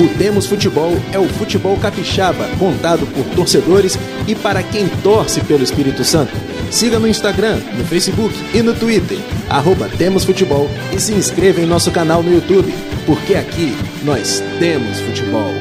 [0.00, 5.64] O Temos Futebol é o futebol capixaba, contado por torcedores e para quem torce pelo
[5.64, 6.32] Espírito Santo.
[6.70, 11.66] Siga no Instagram, no Facebook e no Twitter, arroba Temos Futebol e se inscreva em
[11.66, 12.72] nosso canal no YouTube,
[13.06, 15.52] porque aqui nós temos futebol.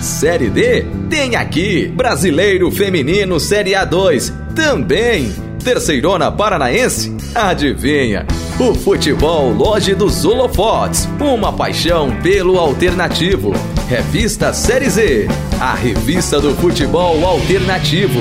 [0.00, 1.88] Série D tem aqui.
[1.88, 5.32] Brasileiro Feminino Série A2 também.
[5.64, 7.16] Terceirona Paranaense?
[7.34, 8.26] Adivinha?
[8.62, 13.52] O futebol Loja dos Holofotes, uma paixão pelo alternativo.
[13.88, 18.20] Revista Série Z, a revista do futebol alternativo.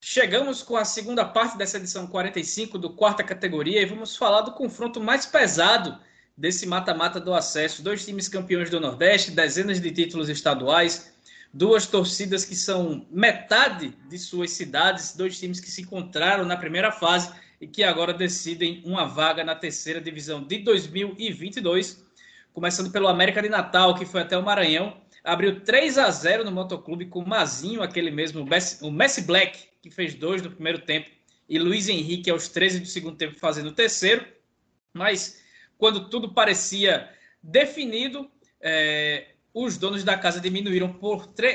[0.00, 4.52] Chegamos com a segunda parte dessa edição 45 do quarta categoria e vamos falar do
[4.52, 5.98] confronto mais pesado
[6.36, 7.82] desse mata-mata do acesso.
[7.82, 11.12] Dois times campeões do Nordeste, dezenas de títulos estaduais,
[11.52, 16.92] duas torcidas que são metade de suas cidades, dois times que se encontraram na primeira
[16.92, 22.04] fase e que agora decidem uma vaga na terceira divisão de 2022.
[22.52, 26.50] Começando pelo América de Natal, que foi até o Maranhão, abriu 3 a 0 no
[26.50, 28.46] Motoclube com o Mazinho, aquele mesmo,
[28.82, 31.10] o Messi Black, que fez dois no primeiro tempo,
[31.48, 34.24] e Luiz Henrique aos 13 do segundo tempo fazendo o terceiro.
[34.92, 35.42] Mas
[35.76, 37.10] quando tudo parecia
[37.42, 40.96] definido, é, os donos da casa diminuíram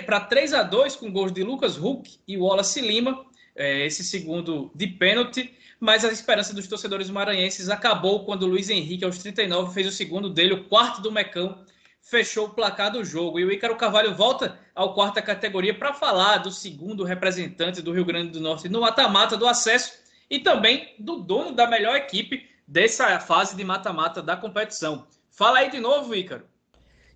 [0.05, 3.25] para 3 a 2 com gols de Lucas Huck e Wallace Lima.
[3.55, 9.05] é, esse segundo de pênalti, mas a esperança dos torcedores maranhenses acabou quando Luiz Henrique,
[9.05, 11.63] aos 39, fez o segundo dele, o quarto do Mecão,
[12.01, 13.39] fechou o placar do jogo.
[13.39, 18.03] E o Ícaro Carvalho volta ao quarta categoria para falar do segundo representante do Rio
[18.03, 19.93] Grande do Norte no mata-mata do acesso
[20.29, 25.07] e também do dono da melhor equipe dessa fase de mata-mata da competição.
[25.29, 26.45] Fala aí de novo, Ícaro.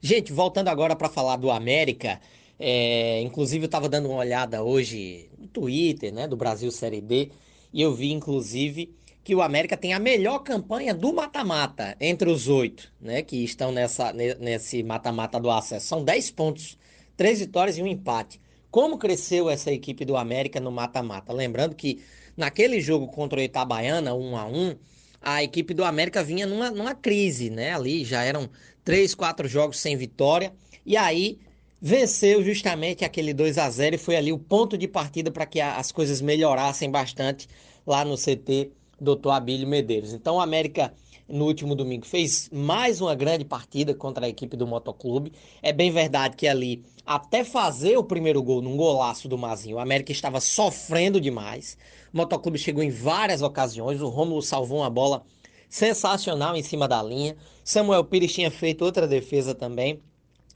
[0.01, 2.21] Gente, voltando agora para falar do América,
[2.57, 7.31] é, inclusive eu estava dando uma olhada hoje no Twitter, né, do Brasil Série B,
[7.73, 12.47] e eu vi inclusive que o América tem a melhor campanha do mata-mata entre os
[12.47, 15.88] oito, né, que estão nessa, nesse mata-mata do acesso.
[15.88, 16.77] São 10 pontos,
[17.17, 18.39] três vitórias e um empate.
[18.71, 21.33] Como cresceu essa equipe do América no mata-mata?
[21.33, 22.01] Lembrando que
[22.38, 24.75] naquele jogo contra o Itabaiana, 1 a 1
[25.21, 27.73] a equipe do América vinha numa, numa crise, né?
[27.73, 28.49] Ali já eram
[28.89, 30.52] três, quatro jogos sem vitória.
[30.84, 31.38] E aí
[31.80, 35.62] venceu justamente aquele 2 a 0 e foi ali o ponto de partida para que
[35.62, 37.47] as coisas melhorassem bastante
[37.86, 39.30] lá no CT Dr.
[39.30, 40.12] Abílio Medeiros.
[40.12, 40.91] Então o América
[41.28, 45.34] no último domingo fez mais uma grande partida contra a equipe do Motoclube.
[45.62, 49.80] É bem verdade que ali, até fazer o primeiro gol num golaço do Mazinho, o
[49.80, 51.78] América estava sofrendo demais.
[52.12, 55.23] O Motoclube chegou em várias ocasiões, o Rômulo salvou uma bola
[55.69, 57.38] sensacional em cima da linha.
[57.63, 60.01] Samuel Pires tinha feito outra defesa também.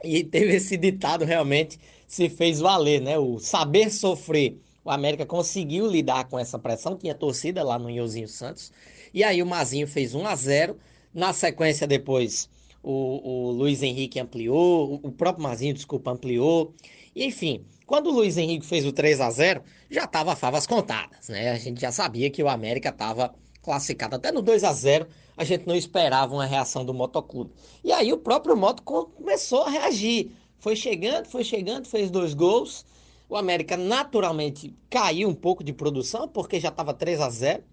[0.02, 3.18] E teve esse ditado realmente se fez valer, né?
[3.18, 4.58] O saber sofrer.
[4.84, 8.70] O América conseguiu lidar com essa pressão, tinha torcida lá no Iozinho Santos.
[9.14, 10.76] E aí o Mazinho fez 1 a 0
[11.14, 12.50] Na sequência, depois,
[12.82, 16.74] o, o Luiz Henrique ampliou, o próprio Mazinho, desculpa, ampliou.
[17.16, 21.28] E, enfim, quando o Luiz Henrique fez o 3 a 0 já estava favas contadas,
[21.28, 21.50] né?
[21.50, 24.16] A gente já sabia que o América estava classificado.
[24.16, 27.52] Até no 2 a 0 a gente não esperava uma reação do Motoclube.
[27.82, 30.30] E aí o próprio Moto começou a reagir.
[30.58, 32.84] Foi chegando, foi chegando, fez dois gols.
[33.28, 37.64] O América naturalmente caiu um pouco de produção, porque já estava 3 a 0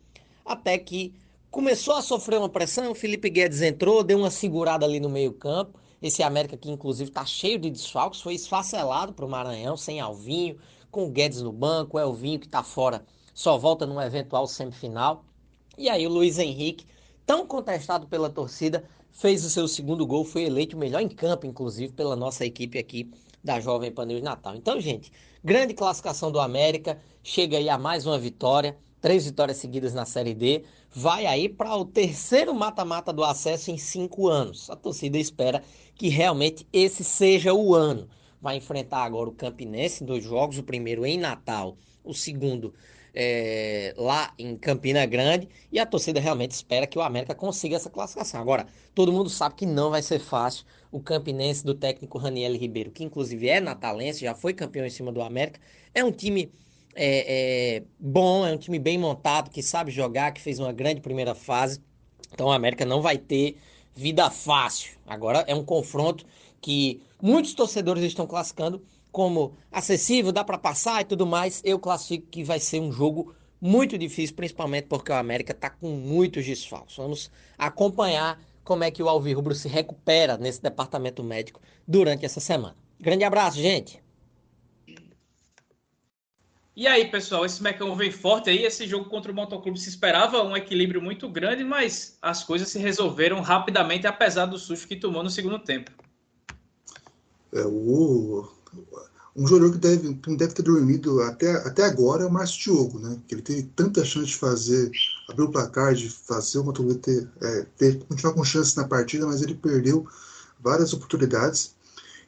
[0.45, 1.13] até que
[1.51, 2.91] começou a sofrer uma pressão.
[2.91, 5.79] O Felipe Guedes entrou, deu uma segurada ali no meio-campo.
[6.01, 10.57] Esse América que inclusive está cheio de desfalques, foi esfacelado para o Maranhão, sem Alvinho,
[10.89, 15.23] com o Guedes no banco, o Elvinho que está fora, só volta numa eventual semifinal.
[15.77, 16.85] E aí o Luiz Henrique,
[17.25, 21.45] tão contestado pela torcida, fez o seu segundo gol, foi eleito o melhor em campo,
[21.45, 23.09] inclusive, pela nossa equipe aqui
[23.43, 24.55] da Jovem Pan News Natal.
[24.55, 25.11] Então, gente,
[25.43, 30.33] grande classificação do América, chega aí a mais uma vitória, três vitórias seguidas na Série
[30.33, 34.69] D, vai aí para o terceiro mata-mata do acesso em cinco anos.
[34.69, 35.63] A torcida espera
[35.95, 38.07] que realmente esse seja o ano.
[38.41, 42.73] Vai enfrentar agora o Campinense em dois jogos, o primeiro em Natal, o segundo
[43.13, 47.89] é, lá em Campina Grande e a torcida realmente espera que o América consiga essa
[47.89, 48.41] classificação.
[48.41, 50.65] Agora, todo mundo sabe que não vai ser fácil.
[50.91, 55.11] O Campinense do técnico Raniel Ribeiro, que inclusive é natalense, já foi campeão em cima
[55.11, 55.59] do América,
[55.93, 56.51] é um time
[56.95, 61.01] é, é, bom, é um time bem montado, que sabe jogar, que fez uma grande
[61.01, 61.81] primeira fase.
[62.33, 63.57] Então o América não vai ter
[63.95, 64.97] vida fácil.
[65.05, 66.25] Agora é um confronto
[66.61, 72.27] que muitos torcedores estão classificando como acessível, dá para passar e tudo mais, eu classifico
[72.29, 76.97] que vai ser um jogo muito difícil, principalmente porque o América está com muitos desfalques.
[76.97, 82.75] Vamos acompanhar como é que o Alvirrubro se recupera nesse departamento médico durante essa semana.
[82.99, 84.01] Grande abraço, gente!
[86.73, 88.63] E aí, pessoal, esse Mecão vem forte aí.
[88.63, 92.79] Esse jogo contra o Motoclube se esperava um equilíbrio muito grande, mas as coisas se
[92.79, 95.91] resolveram rapidamente, apesar do susto que tomou no segundo tempo.
[97.53, 98.49] É, o,
[99.35, 102.99] um jogador que, deve, que deve ter dormido até, até agora é o Márcio Diogo,
[102.99, 103.17] né?
[103.27, 104.91] Que ele teve tanta chance de fazer,
[105.29, 109.25] abrir o placar, de fazer o Motoglu ter, é, ter, continuar com chance na partida,
[109.25, 110.05] mas ele perdeu
[110.59, 111.73] várias oportunidades.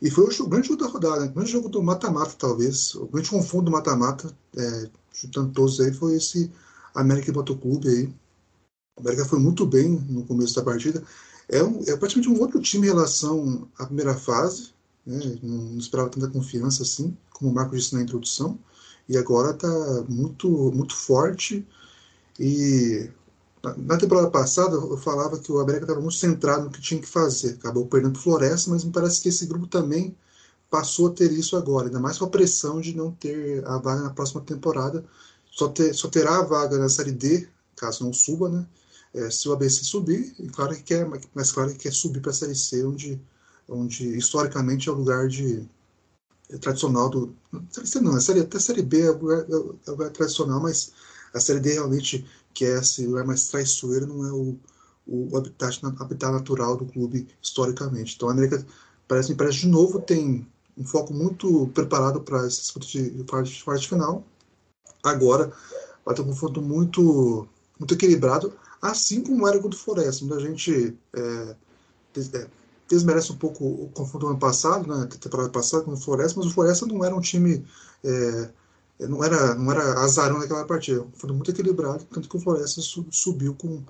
[0.01, 1.27] E foi o grande jogo da rodada, né?
[1.27, 2.95] o grande jogo do mata-mata, talvez.
[2.95, 6.51] O grande confundo do mata-mata, é, juntando todos aí, foi esse
[6.95, 8.13] América Motoclube aí.
[8.97, 11.03] A América foi muito bem no começo da partida.
[11.49, 14.73] É, um, é praticamente um outro time em relação à primeira fase
[15.05, 15.37] né?
[15.41, 18.57] não esperava tanta confiança assim, como o Marco disse na introdução,
[19.07, 19.67] e agora está
[20.07, 21.67] muito, muito forte.
[22.39, 23.09] E
[23.77, 27.07] na temporada passada eu falava que o América estava muito centrado no que tinha que
[27.07, 30.15] fazer, acabou perdendo Floresta, mas me parece que esse grupo também
[30.69, 34.01] passou a ter isso agora, ainda mais com a pressão de não ter a vaga
[34.01, 35.05] na próxima temporada.
[35.51, 38.65] Só, ter, só terá a vaga na Série D, caso não suba, né?
[39.13, 42.31] É, se o ABC subir, e claro que quer, mas claro que quer subir para
[42.31, 43.21] a Série C, onde
[43.69, 45.67] onde historicamente é o lugar de
[46.49, 47.35] é tradicional do
[47.69, 50.11] série C não, a série, até a série B é o, lugar, é o lugar
[50.11, 50.91] tradicional, mas
[51.33, 54.57] a série D realmente que é esse lugar mais traiçoeiro não é o,
[55.07, 58.15] o habitat, habitat natural do clube historicamente.
[58.15, 58.63] Então a América
[59.07, 60.45] parece parece de novo tem
[60.77, 64.23] um foco muito preparado para esse disputa de quarto final.
[65.03, 65.51] Agora
[66.05, 67.47] vai ter um confronto muito,
[67.79, 71.55] muito equilibrado, assim como era contra o Floresta, a gente é,
[72.89, 76.39] é, desmerece um pouco o confronto do ano passado, né, temporada passada com o Floresta,
[76.39, 77.65] mas o Floresta não era um time.
[78.03, 78.49] É,
[78.99, 82.79] não era, não era azarão naquela partida, foi muito equilibrado, tanto que o Floresta
[83.11, 83.81] subiu com,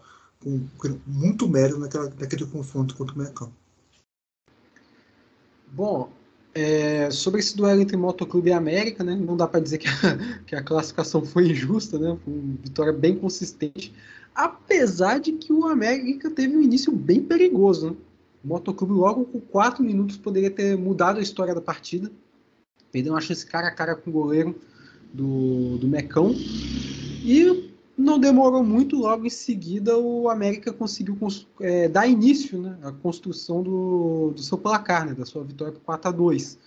[0.42, 3.52] com, com muito mérito naquela, naquele confronto contra o Mecão.
[5.72, 6.12] Bom,
[6.54, 9.92] é, sobre esse duelo entre Motoclube e América, né, não dá para dizer que a,
[10.46, 13.94] que a, classificação foi injusta, né, foi uma vitória bem consistente,
[14.36, 17.92] apesar de que o América teve um início bem perigoso.
[17.92, 17.96] Né?
[18.44, 22.12] O Motoclube logo com 4 minutos poderia ter mudado a história da partida,
[22.92, 24.56] perdeu uma chance cara a cara com o goleiro
[25.14, 26.34] do, do Mecão,
[27.24, 31.18] e não demorou muito, logo em seguida o América conseguiu
[31.62, 35.82] é, dar início né, à construção do, do seu placar, né, da sua vitória por
[35.82, 36.58] 4 a 2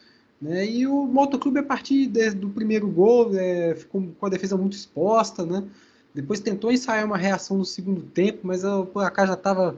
[0.40, 4.56] né, E o Motoclube, a partir de, do primeiro gol, é, ficou com a defesa
[4.56, 5.44] muito exposta.
[5.44, 5.64] Né,
[6.14, 9.76] depois tentou ensaiar uma reação no segundo tempo, mas o placar já estava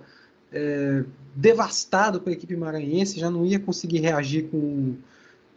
[0.52, 4.96] é, devastado para a equipe maranhense, já não ia conseguir reagir com.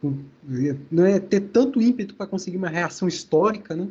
[0.02, 0.18] com
[0.92, 3.76] não ia ter tanto ímpeto para conseguir uma reação histórica.
[3.76, 3.88] Né.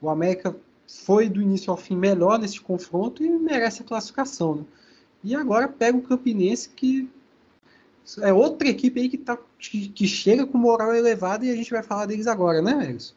[0.00, 0.54] O América
[0.86, 4.56] foi do início ao fim melhor nesse confronto e merece a classificação.
[4.56, 4.64] Né?
[5.22, 7.08] E agora pega o Campinense, que
[8.20, 11.70] é outra equipe aí que, tá, que, que chega com moral elevada e a gente
[11.70, 13.14] vai falar deles agora, né, Elis?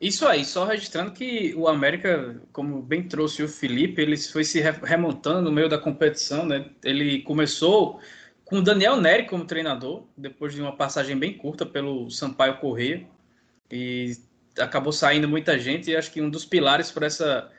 [0.00, 4.58] Isso aí, só registrando que o América, como bem trouxe o Felipe, ele foi se
[4.60, 6.70] remontando no meio da competição, né?
[6.82, 8.00] Ele começou
[8.44, 13.06] com o Daniel Neri como treinador, depois de uma passagem bem curta pelo Sampaio Corrêa,
[13.70, 14.16] e
[14.58, 17.50] acabou saindo muita gente e acho que um dos pilares para essa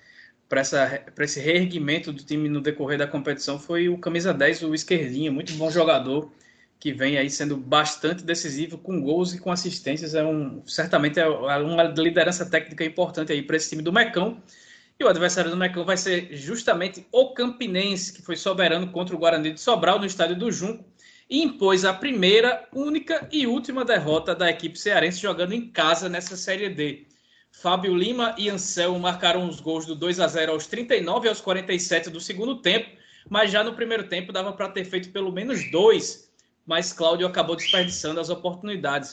[0.49, 5.31] para esse reerguimento do time no decorrer da competição foi o camisa 10, o Esquerdinha,
[5.31, 6.29] muito bom jogador
[6.81, 11.27] que vem aí sendo bastante decisivo com gols e com assistências, é um certamente é
[11.27, 14.41] uma liderança técnica importante aí para esse time do Mecão.
[14.99, 19.19] E o adversário do Mecão vai ser justamente o Campinense, que foi soberano contra o
[19.19, 20.83] Guarani de Sobral no estádio do Junco
[21.29, 26.35] e impôs a primeira, única e última derrota da equipe cearense jogando em casa nessa
[26.35, 27.05] Série D.
[27.51, 31.41] Fábio Lima e Anselmo marcaram os gols do 2 a 0 aos 39 e aos
[31.41, 32.89] 47 do segundo tempo,
[33.29, 36.30] mas já no primeiro tempo dava para ter feito pelo menos dois,
[36.65, 39.11] mas Cláudio acabou desperdiçando as oportunidades.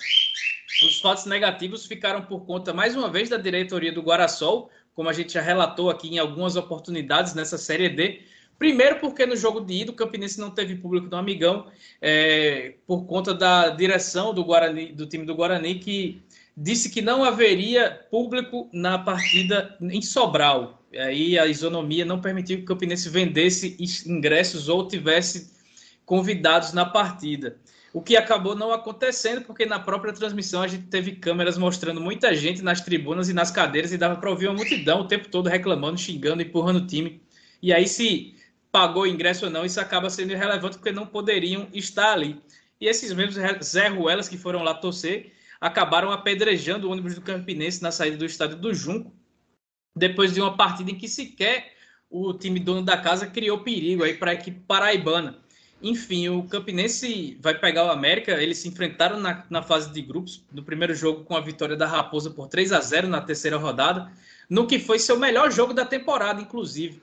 [0.86, 5.12] Os fatos negativos ficaram por conta, mais uma vez, da diretoria do Guarasol, como a
[5.12, 8.22] gente já relatou aqui em algumas oportunidades nessa Série D,
[8.58, 11.66] Primeiro, porque no jogo de ida o Campinense não teve público no Amigão,
[12.02, 16.20] é, por conta da direção do, Guarani, do time do Guarani, que
[16.56, 20.82] disse que não haveria público na partida em Sobral.
[20.92, 25.56] Aí a isonomia não permitiu que o Campinense vendesse ingressos ou tivesse
[26.08, 27.58] convidados na partida.
[27.92, 32.34] O que acabou não acontecendo, porque na própria transmissão a gente teve câmeras mostrando muita
[32.34, 35.50] gente nas tribunas e nas cadeiras e dava para ouvir uma multidão o tempo todo
[35.50, 37.20] reclamando, xingando, empurrando o time.
[37.60, 38.34] E aí, se
[38.72, 42.40] pagou ingresso ou não, isso acaba sendo irrelevante porque não poderiam estar ali.
[42.80, 47.82] E esses mesmos Zé Ruelas que foram lá torcer acabaram apedrejando o ônibus do Campinense
[47.82, 49.12] na saída do estádio do Junco,
[49.94, 51.74] depois de uma partida em que sequer
[52.08, 55.46] o time dono da casa criou perigo aí para a equipe paraibana.
[55.80, 58.32] Enfim, o Campinense vai pegar o América.
[58.32, 61.86] Eles se enfrentaram na, na fase de grupos, no primeiro jogo com a vitória da
[61.86, 64.10] Raposa por 3 a 0 na terceira rodada,
[64.50, 67.00] no que foi seu melhor jogo da temporada, inclusive.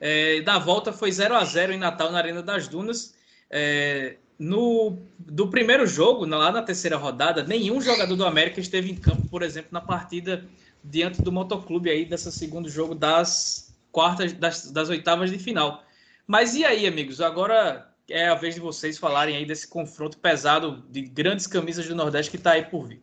[0.00, 3.14] É, da volta foi 0 a 0 em Natal, na Arena das Dunas.
[3.50, 8.94] É, no do primeiro jogo, lá na terceira rodada, nenhum jogador do América esteve em
[8.94, 10.44] campo, por exemplo, na partida
[10.84, 15.82] diante do Motoclube aí desse segundo jogo das quartas, das, das oitavas de final.
[16.26, 17.20] Mas e aí, amigos?
[17.20, 21.94] Agora é a vez de vocês falarem aí desse confronto pesado de grandes camisas do
[21.94, 23.00] Nordeste que está aí por vir.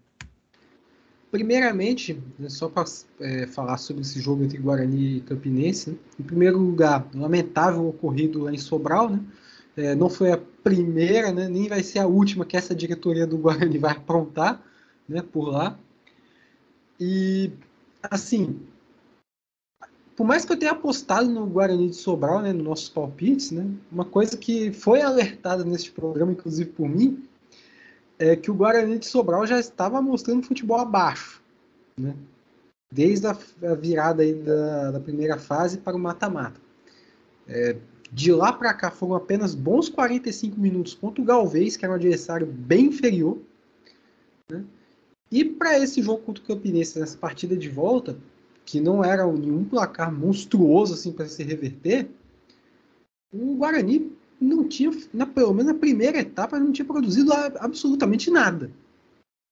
[1.32, 2.86] Primeiramente, né, só para
[3.20, 5.98] é, falar sobre esse jogo entre Guarani e Campinense, né?
[6.20, 9.20] em primeiro lugar, lamentável ocorrido lá em Sobral, né?
[9.78, 11.50] É, não foi a primeira, né?
[11.50, 14.64] nem vai ser a última que essa diretoria do Guarani vai aprontar
[15.08, 15.22] né?
[15.22, 15.78] por lá.
[16.98, 17.52] E,
[18.04, 18.58] assim,
[20.16, 23.68] por mais que eu tenha apostado no Guarani de Sobral, né, nos nossos palpites, né,
[23.92, 27.24] uma coisa que foi alertada neste programa, inclusive por mim,
[28.18, 31.42] é que o Guarani de Sobral já estava mostrando futebol abaixo,
[31.98, 32.16] né?
[32.92, 33.38] desde a,
[33.78, 36.62] virada aí da, da primeira fase para o mata-mata.
[37.48, 37.76] É,
[38.12, 41.98] de lá para cá foram apenas bons 45 minutos contra o Galvez, que era um
[41.98, 43.38] adversário bem inferior.
[44.50, 44.64] Né?
[45.30, 48.18] E para esse jogo contra o Campinense, nessa partida de volta,
[48.66, 52.10] que não era nenhum placar monstruoso assim para se reverter,
[53.32, 54.12] o Guarani
[54.42, 58.72] não tinha, na, pelo menos na primeira etapa, não tinha produzido absolutamente nada.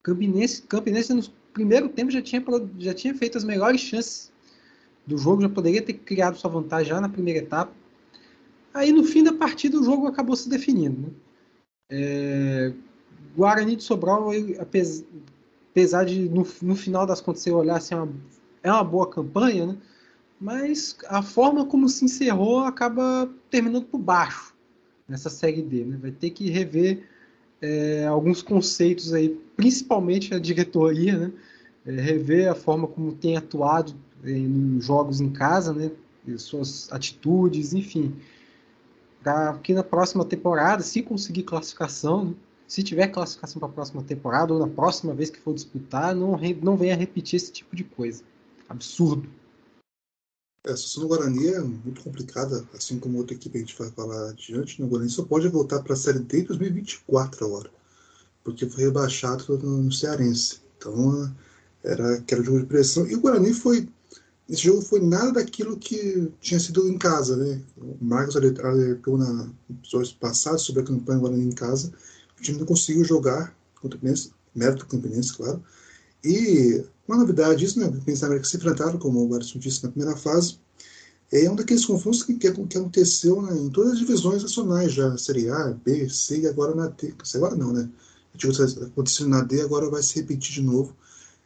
[0.03, 2.43] Campinense, Campinense nos primeiro tempo já tinha,
[2.79, 4.31] já tinha feito as melhores chances
[5.05, 7.71] do jogo, já poderia ter criado sua vantagem já na primeira etapa.
[8.73, 11.01] Aí no fim da partida o jogo acabou se definindo.
[11.01, 11.09] Né?
[11.91, 12.73] É,
[13.35, 18.13] Guarani de Sobral, apesar de no, no, final das contas você olhar assim, é uma,
[18.63, 19.77] é uma boa campanha, né?
[20.39, 24.53] mas a forma como se encerrou acaba terminando por baixo
[25.07, 25.85] nessa série D.
[25.85, 25.97] Né?
[26.01, 27.07] Vai ter que rever
[27.61, 31.31] é, alguns conceitos aí, principalmente a diretoria, né?
[31.85, 33.93] É, rever a forma como tem atuado
[34.23, 35.91] em jogos em casa, né?
[36.37, 38.15] suas atitudes, enfim.
[39.21, 42.33] Para que na próxima temporada, se conseguir classificação, né?
[42.67, 46.39] se tiver classificação para a próxima temporada ou na próxima vez que for disputar, não,
[46.61, 48.23] não venha repetir esse tipo de coisa.
[48.69, 49.29] Absurdo.
[50.65, 53.91] É, a situação do Guarani é muito complicada, assim como outra equipe a gente vai
[53.91, 54.81] falar adiante.
[54.81, 54.87] Né?
[54.87, 57.69] Guarani só pode voltar para a Série D em 2024 agora,
[58.43, 60.61] porque foi rebaixado no Cearense.
[60.77, 61.33] Então
[61.83, 63.05] era que era um jogo de pressão.
[63.07, 63.89] E o Guarani foi.
[64.47, 67.61] Esse jogo foi nada daquilo que tinha sido em casa, né?
[67.77, 71.93] O Marcos alertou na episódios passados sobre a campanha do Guarani em casa.
[72.37, 75.63] O time não conseguiu jogar contra o Campinense, mérito do Campinense, claro.
[76.23, 77.91] E uma novidade, isso, né?
[78.05, 80.57] Pensar América se enfrentaram, como o Alisson disse na primeira fase,
[81.31, 85.17] é um daqueles confrontos que, que, que aconteceu né, em todas as divisões nacionais já,
[85.17, 87.13] Série A, B, C e agora na D.
[87.35, 87.89] Agora não, né?
[88.85, 90.95] Aconteceu na D, agora vai se repetir de novo.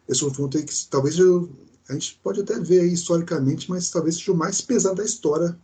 [0.08, 1.50] Esse confronto aí que talvez eu,
[1.90, 5.58] a gente pode até ver aí historicamente, mas talvez seja o mais pesado da história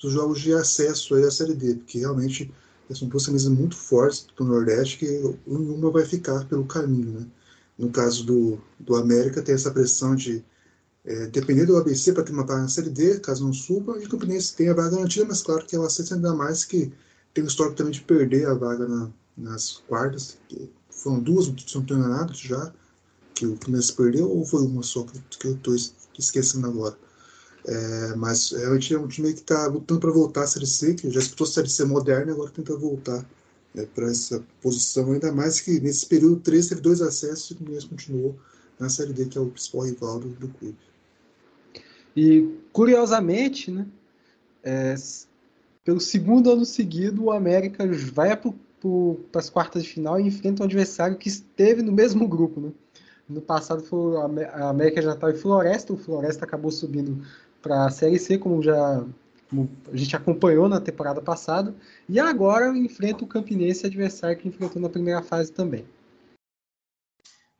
[0.00, 2.52] dos jogos de acesso aí à Série D, porque realmente
[2.94, 7.26] são duas camisas muito fortes do Nordeste que uma vai ficar pelo caminho, né?
[7.78, 10.44] No caso do, do América, tem essa pressão de
[11.04, 14.04] é, depender do ABC para ter uma vaga na Série D, caso não suba, e
[14.04, 16.92] o Campinense tem a vaga garantida, mas claro que ela aceita ainda mais que
[17.32, 20.36] tem o histórico também de perder a vaga na, nas quartas.
[20.90, 22.72] Foram duas, se não já,
[23.34, 25.74] que o Campinense perdeu, ou foi uma só que, que eu estou
[26.18, 26.98] esquecendo agora?
[27.64, 31.10] É, mas realmente é um time que está lutando para voltar à Série C, que
[31.10, 33.24] já disputou a Série C moderna e agora tenta voltar
[33.74, 37.56] né, para essa posição, ainda mais que nesse período 3 teve dois acessos e o
[37.56, 38.36] Fluminense continuou
[38.78, 40.76] na Série D, que é o principal rival do, do clube.
[42.16, 43.86] E, curiosamente, né,
[44.62, 44.94] é,
[45.84, 50.66] pelo segundo ano seguido, o América vai para as quartas de final e enfrenta um
[50.66, 52.60] adversário que esteve no mesmo grupo.
[52.60, 52.72] Né?
[53.28, 57.22] No passado, foi, a América já estava em Floresta, o Floresta acabou subindo
[57.62, 59.04] para a Série C, como já
[59.92, 61.74] a gente acompanhou na temporada passada,
[62.08, 65.86] e agora enfrenta o Campinense, adversário que enfrentou na primeira fase também.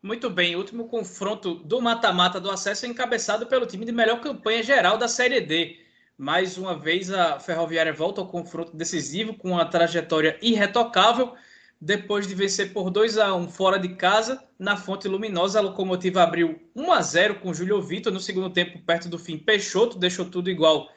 [0.02, 4.20] Muito bem, o último confronto do mata-mata do acesso é encabeçado pelo time de melhor
[4.20, 5.76] campanha geral da Série D.
[6.16, 11.34] Mais uma vez a Ferroviária volta ao confronto decisivo com uma trajetória irretocável.
[11.80, 16.22] Depois de vencer por 2 a 1 fora de casa, na Fonte Luminosa, a locomotiva
[16.22, 18.12] abriu 1 a 0 com Júlio Vitor.
[18.12, 20.88] No segundo tempo, perto do fim, Peixoto deixou tudo igual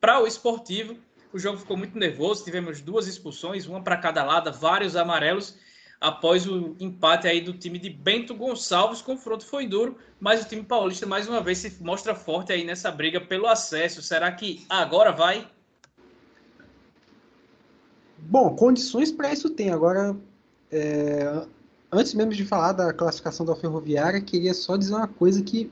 [0.00, 0.96] para o esportivo,
[1.32, 5.56] o jogo ficou muito nervoso, tivemos duas expulsões, uma para cada lado, vários amarelos,
[6.00, 9.00] após o empate aí do time de Bento Gonçalves.
[9.00, 12.64] O confronto foi duro, mas o time paulista mais uma vez se mostra forte aí
[12.64, 14.00] nessa briga pelo acesso.
[14.00, 15.48] Será que agora vai?
[18.18, 19.70] Bom, condições para isso tem.
[19.70, 20.16] Agora,
[20.70, 21.46] é,
[21.90, 25.70] antes mesmo de falar da classificação da Ferroviária, queria só dizer uma coisa que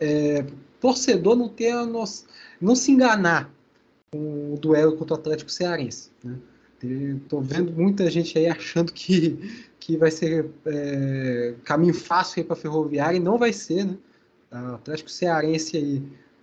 [0.00, 0.44] é,
[0.80, 1.74] torcedor não ter
[2.60, 3.52] não se enganar
[4.10, 6.10] com o duelo contra o Atlético Cearense.
[6.24, 6.36] Né?
[6.82, 12.56] Estou vendo muita gente aí achando que, que vai ser é, caminho fácil para a
[12.56, 13.84] Ferroviária e não vai ser.
[13.84, 13.96] Né?
[14.52, 16.02] O Atlético Cearense aí,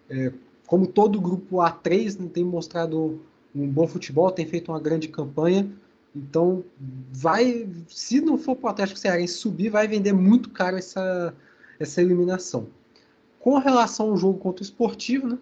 [0.10, 0.32] é,
[0.68, 3.22] como todo o grupo A3, né, tem mostrado
[3.56, 5.70] um bom futebol, tem feito uma grande campanha.
[6.16, 6.64] Então,
[7.12, 11.34] vai, se não for para o Atlético Cearense subir, vai vender muito caro essa,
[11.80, 12.68] essa eliminação.
[13.46, 15.38] Com relação ao jogo contra o Esportivo, né,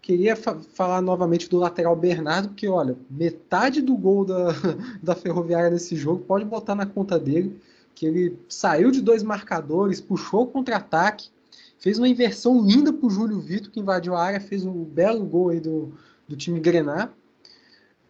[0.00, 4.48] Queria fa falar novamente do lateral Bernardo, porque olha, metade do gol da,
[5.00, 7.60] da Ferroviária nesse jogo pode botar na conta dele,
[7.94, 11.28] que ele saiu de dois marcadores, puxou o contra-ataque,
[11.78, 15.22] fez uma inversão linda para o Júlio Vitor, que invadiu a área, fez um belo
[15.26, 15.92] gol aí do,
[16.26, 17.12] do time Grenar.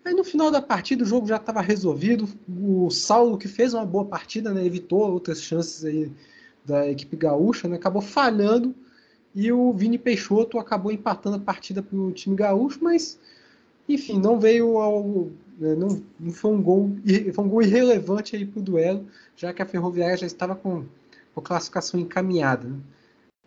[0.05, 2.29] Aí no final da partida o jogo já estava resolvido.
[2.49, 6.13] O Saulo, que fez uma boa partida, né, evitou outras chances aí
[6.65, 8.73] da equipe gaúcha, né, acabou falhando
[9.35, 13.19] e o Vini Peixoto acabou empatando a partida para o time gaúcho, mas
[13.89, 15.31] enfim, não veio ao.
[15.59, 16.91] Né, não, não foi um gol,
[17.35, 19.07] foi um gol irrelevante aí para o duelo,
[19.37, 20.85] já que a Ferroviária já estava com,
[21.35, 22.69] com a classificação encaminhada.
[22.69, 22.79] Né?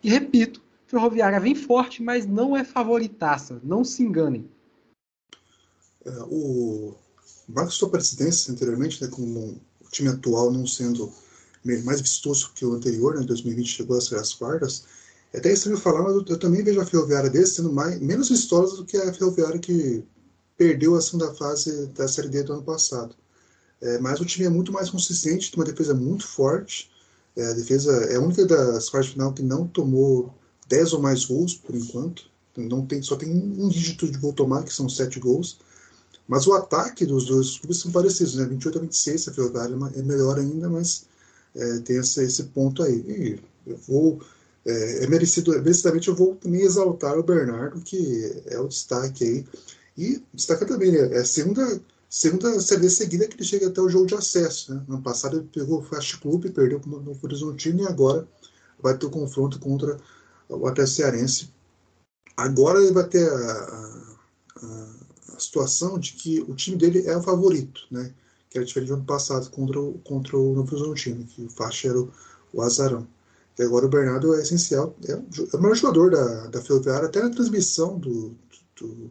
[0.02, 4.48] E repito, Ferroviária vem forte, mas não é favoritaça, não se enganem.
[6.04, 6.94] É, o
[7.48, 9.60] Marcos sua presidência anteriormente, né, com o
[9.90, 11.12] time atual não sendo
[11.84, 14.84] mais vistoso que o anterior, né, 2020 chegou às quartas.
[15.36, 18.30] É até estranho falar, mas eu, eu também vejo a Ferroviária desse sendo mais, menos
[18.30, 20.02] vistosa do que a Ferroviária que
[20.56, 23.14] perdeu a segunda fase da Série D do ano passado.
[23.82, 26.90] É, mas o time é muito mais consistente, tem uma defesa muito forte.
[27.36, 30.34] É, a defesa é a única das quartas de final que não tomou
[30.68, 32.30] 10 ou mais gols por enquanto.
[32.56, 35.58] Não tem, só tem um dígito de gol tomar, que são 7 gols.
[36.26, 38.46] Mas o ataque dos dois clubes são parecidos, né?
[38.46, 41.04] 28 a 26, a Ferroviária é melhor ainda, mas
[41.54, 43.04] é, tem esse, esse ponto aí.
[43.66, 44.22] E eu vou.
[44.66, 49.46] É, é merecido, merecidamente eu vou também exaltar o Bernardo, que é o destaque aí.
[49.96, 51.16] E destaca também, né?
[51.16, 54.74] É a segunda segunda série seguida que ele chega até o jogo de acesso.
[54.74, 54.82] Né?
[54.88, 58.26] No ano passado ele pegou o Fast Club, perdeu no Horizontino e agora
[58.80, 59.98] vai ter o um confronto contra
[60.48, 61.50] o Atlético Cearense.
[62.36, 64.16] Agora ele vai ter a, a,
[65.34, 68.12] a, situação de que o time dele é o favorito, né?
[68.48, 71.86] que era diferente do ano passado contra o, contra o Novo Horizontino, que o Fast
[71.86, 72.10] era o,
[72.52, 73.06] o azarão.
[73.58, 77.22] E agora o Bernardo é essencial, é, é o maior jogador da, da Ferroviária, até
[77.22, 78.36] na transmissão do,
[78.78, 79.10] do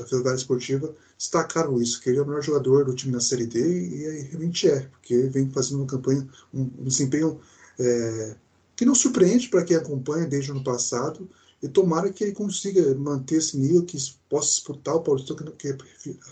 [0.00, 0.94] da Ferroviária Esportiva.
[1.16, 4.68] Destacaram isso, que ele é o melhor jogador do time na Série D e, realmente
[4.68, 7.38] é, porque ele vem fazendo uma campanha, um, um desempenho
[7.78, 8.36] é,
[8.76, 11.28] que não surpreende para quem acompanha desde o ano passado.
[11.62, 13.98] E tomara que ele consiga manter esse nível, que
[14.30, 15.76] possa disputar o Paulistão, que,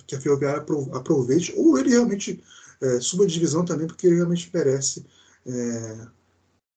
[0.07, 2.43] que a Ferroviária aproveite, ou ele realmente
[2.81, 5.05] é, suba de divisão também, porque ele realmente merece
[5.45, 6.07] é,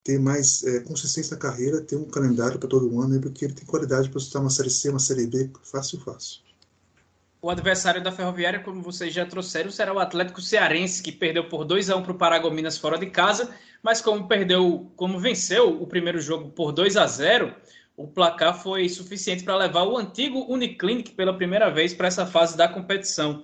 [0.03, 3.65] ter mais é, consistência na carreira, ter um calendário para todo ano, porque ele tem
[3.65, 6.41] qualidade para disputar uma Série C, uma Série B, fácil, fácil.
[7.41, 11.65] O adversário da Ferroviária, como vocês já trouxeram, será o Atlético Cearense, que perdeu por
[11.65, 13.49] 2 a 1 para o Paragominas fora de casa,
[13.81, 17.53] mas como perdeu, como venceu o primeiro jogo por 2 a 0,
[17.97, 22.55] o placar foi suficiente para levar o antigo Uniclinic pela primeira vez para essa fase
[22.55, 23.43] da competição.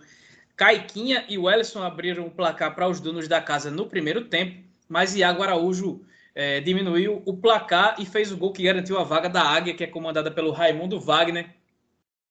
[0.55, 5.15] Caiquinha e Wellison abriram o placar para os donos da casa no primeiro tempo, mas
[5.15, 6.01] Iago Araújo
[6.37, 9.83] é, diminuiu o placar e fez o gol que garantiu a vaga da Águia, que
[9.83, 11.49] é comandada pelo Raimundo Wagner.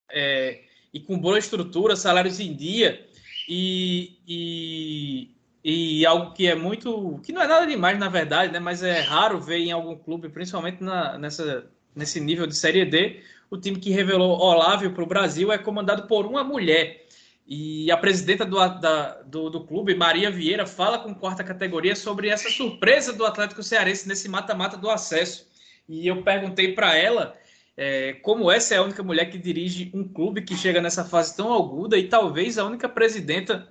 [0.09, 0.61] É,
[0.95, 3.05] e com boa estrutura, salários em dia
[3.49, 5.31] e, e,
[5.65, 7.21] e, algo que é muito.
[7.25, 8.61] que não é nada demais, na verdade, né?
[8.61, 13.21] mas é raro ver em algum clube, principalmente na, nessa, nesse nível de Série D,
[13.51, 17.07] o time que revelou Olávio para o Brasil é comandado por uma mulher.
[17.49, 22.29] E a presidenta do, da, do, do, clube, Maria Vieira, fala com quarta categoria sobre
[22.29, 25.47] essa surpresa do Atlético Cearense nesse mata-mata do acesso.
[25.89, 27.37] E eu perguntei para ela
[27.77, 31.37] é, como essa é a única mulher que dirige um clube que chega nessa fase
[31.37, 33.69] tão aguda e talvez a única presidenta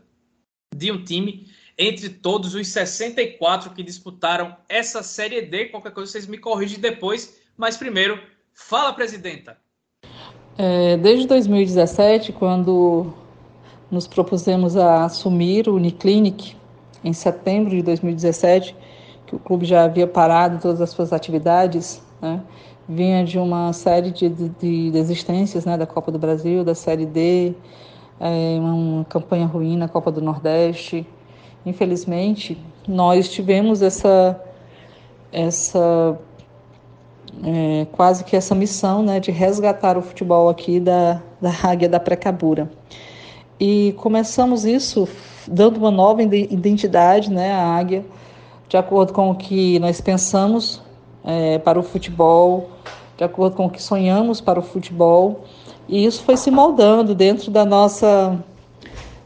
[0.74, 1.48] de um time
[1.78, 5.66] entre todos os 64 que disputaram essa Série D.
[5.66, 8.18] Qualquer coisa vocês me corrigem depois, mas primeiro,
[8.54, 9.58] fala, presidenta.
[10.58, 13.14] É, desde 2017, quando
[13.90, 16.56] nos propusemos a assumir o Uniclinic,
[17.04, 18.76] em setembro de 2017,
[19.28, 22.42] que o clube já havia parado todas as suas atividades, né?
[22.88, 27.06] vinha de uma série de, de, de desistências né, da Copa do Brasil, da Série
[27.06, 27.54] D,
[28.20, 31.06] é, uma campanha ruim na Copa do Nordeste.
[31.66, 32.58] Infelizmente,
[32.88, 34.40] nós tivemos essa,
[35.32, 36.18] essa
[37.44, 42.00] é, quase que essa missão né, de resgatar o futebol aqui da, da Águia da
[42.00, 42.70] Precabura.
[43.60, 45.08] E começamos isso
[45.48, 48.06] dando uma nova identidade né, à Águia,
[48.68, 50.82] de acordo com o que nós pensamos
[51.24, 52.70] é, para o futebol,
[53.18, 55.46] de acordo com o que sonhamos para o futebol.
[55.88, 58.38] E isso foi se moldando dentro da nossa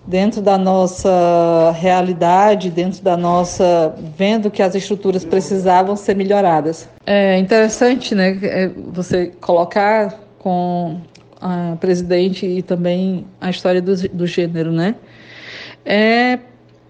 [0.05, 6.89] dentro da nossa realidade, dentro da nossa vendo que as estruturas precisavam ser melhoradas.
[7.05, 10.99] É interessante, né, é, você colocar com
[11.41, 14.95] a presidente e também a história do, do gênero, né?
[15.85, 16.39] É,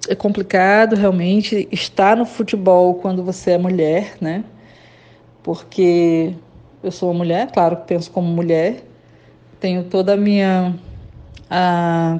[0.07, 4.43] é complicado realmente estar no futebol quando você é mulher, né?
[5.43, 6.35] porque
[6.83, 8.83] eu sou uma mulher, claro que penso como mulher,
[9.59, 10.75] tenho toda a minha
[11.49, 12.19] a,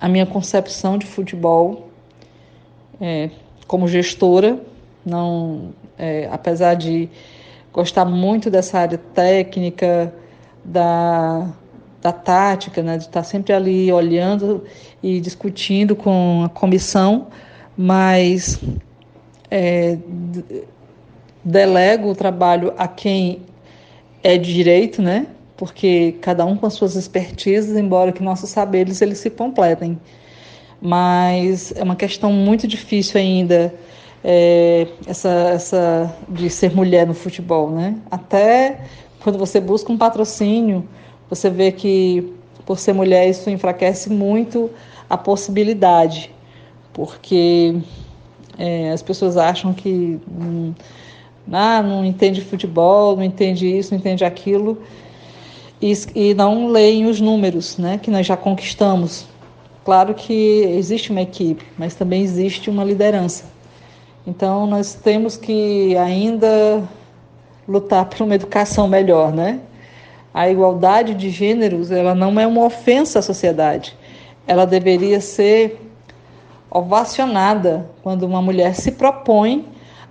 [0.00, 1.90] a minha concepção de futebol
[3.00, 3.30] é,
[3.66, 4.58] como gestora,
[5.04, 7.08] não é, apesar de
[7.72, 10.12] gostar muito dessa área técnica
[10.66, 11.48] da,
[12.02, 14.64] da tática, né, de estar sempre ali olhando
[15.02, 17.28] e discutindo com a comissão,
[17.76, 18.60] mas
[19.50, 19.98] é,
[21.44, 23.42] delego o trabalho a quem
[24.22, 25.26] é de direito, né?
[25.56, 29.98] Porque cada um com as suas expertises, embora que nossos saberes eles se completem.
[30.80, 33.72] Mas é uma questão muito difícil ainda
[34.22, 37.96] é, essa, essa de ser mulher no futebol, né?
[38.10, 38.80] Até
[39.26, 40.86] quando você busca um patrocínio,
[41.28, 42.32] você vê que
[42.64, 44.70] por ser mulher isso enfraquece muito
[45.10, 46.30] a possibilidade,
[46.92, 47.74] porque
[48.58, 50.72] É, as pessoas acham que hum,
[51.52, 54.78] ah, não entende futebol, não entende isso, não entende aquilo,
[55.80, 59.26] e, e não leem os números né, que nós já conquistamos.
[59.84, 63.44] Claro que existe uma equipe, mas também existe uma liderança.
[64.26, 66.82] Então, nós temos que ainda
[67.68, 69.60] lutar por uma educação melhor, né?
[70.32, 73.96] A igualdade de gêneros, ela não é uma ofensa à sociedade.
[74.46, 75.80] Ela deveria ser
[76.70, 79.64] ovacionada quando uma mulher se propõe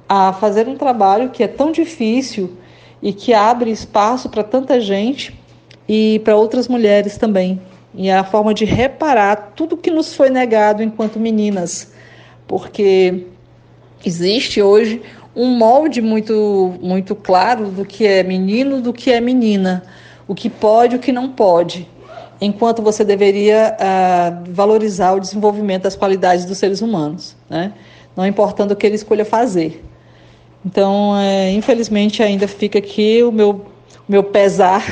[0.09, 2.57] a fazer um trabalho que é tão difícil
[3.01, 5.39] e que abre espaço para tanta gente
[5.87, 7.61] e para outras mulheres também.
[7.93, 11.93] E é a forma de reparar tudo que nos foi negado enquanto meninas,
[12.47, 13.27] porque
[14.03, 15.01] existe hoje
[15.35, 19.83] um molde muito muito claro do que é menino, do que é menina,
[20.27, 21.87] o que pode, o que não pode,
[22.39, 27.73] enquanto você deveria uh, valorizar o desenvolvimento das qualidades dos seres humanos, né?
[28.15, 29.83] não importando o que ele escolha fazer.
[30.65, 34.83] Então, é, infelizmente, ainda fica aqui o meu, o meu pesar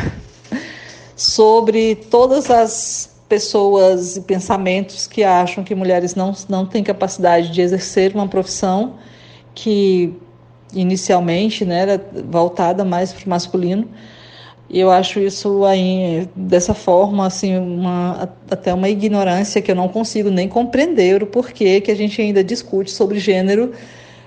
[1.15, 7.61] sobre todas as pessoas e pensamentos que acham que mulheres não, não têm capacidade de
[7.61, 8.95] exercer uma profissão
[9.55, 10.13] que
[10.73, 13.87] inicialmente né, era voltada mais para o masculino.
[14.69, 19.87] E eu acho isso aí, dessa forma, assim, uma, até uma ignorância que eu não
[19.87, 23.73] consigo nem compreender o porquê que a gente ainda discute sobre gênero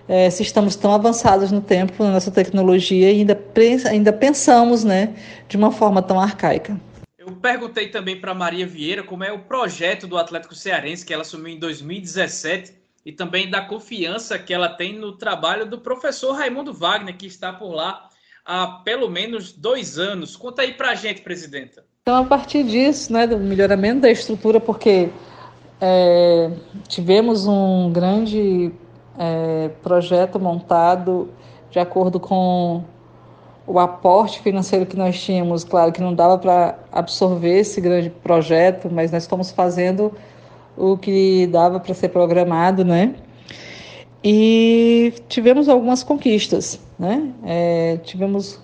[0.08, 3.44] é, se estamos tão avançados no tempo, na nossa tecnologia, e ainda,
[3.90, 5.14] ainda pensamos né,
[5.48, 6.80] de uma forma tão arcaica.
[7.18, 11.22] Eu perguntei também para Maria Vieira como é o projeto do Atlético Cearense que ela
[11.22, 12.72] assumiu em 2017
[13.06, 17.52] e também da confiança que ela tem no trabalho do professor Raimundo Wagner, que está
[17.52, 18.08] por lá
[18.44, 20.34] há pelo menos dois anos.
[20.34, 21.84] Conta aí para a gente, presidenta.
[22.02, 25.08] Então, a partir disso, né, do melhoramento da estrutura, porque
[25.80, 26.50] é,
[26.88, 28.72] tivemos um grande
[29.16, 31.30] é, projeto montado
[31.70, 32.82] de acordo com
[33.68, 35.62] o aporte financeiro que nós tínhamos.
[35.62, 40.12] Claro que não dava para absorver esse grande projeto, mas nós estamos fazendo
[40.76, 43.14] o que dava para ser programado, né?
[44.22, 47.30] E tivemos algumas conquistas, né?
[47.44, 48.60] É, tivemos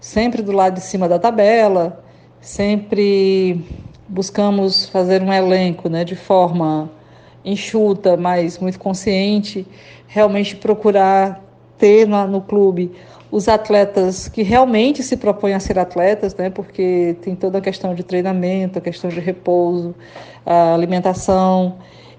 [0.00, 2.02] sempre do lado de cima da tabela,
[2.40, 3.64] sempre
[4.08, 6.90] buscamos fazer um elenco, né, de forma
[7.44, 9.66] enxuta, mas muito consciente,
[10.06, 11.42] realmente procurar
[11.78, 12.92] ter no, no clube
[13.32, 16.50] os atletas que realmente se propõem a ser atletas, né?
[16.50, 19.94] Porque tem toda a questão de treinamento, a questão de repouso,
[20.44, 21.76] a alimentação.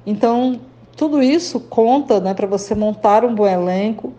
[0.07, 0.59] Então,
[0.97, 4.11] tudo isso conta, né, para você montar um bom elenco.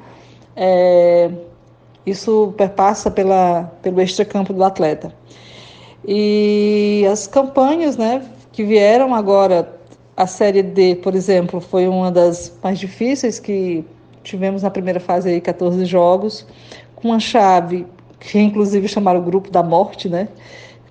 [0.55, 1.33] É,
[2.07, 5.13] isso perpassa pela, pelo extracampo do atleta.
[6.07, 8.23] E as campanhas, né,
[8.53, 9.75] que vieram agora
[10.17, 13.85] a Série D, por exemplo, foi uma das mais difíceis que
[14.25, 16.47] tivemos na primeira fase aí, 14 jogos,
[17.09, 17.87] uma chave
[18.19, 20.29] que inclusive chamaram o grupo da morte, né?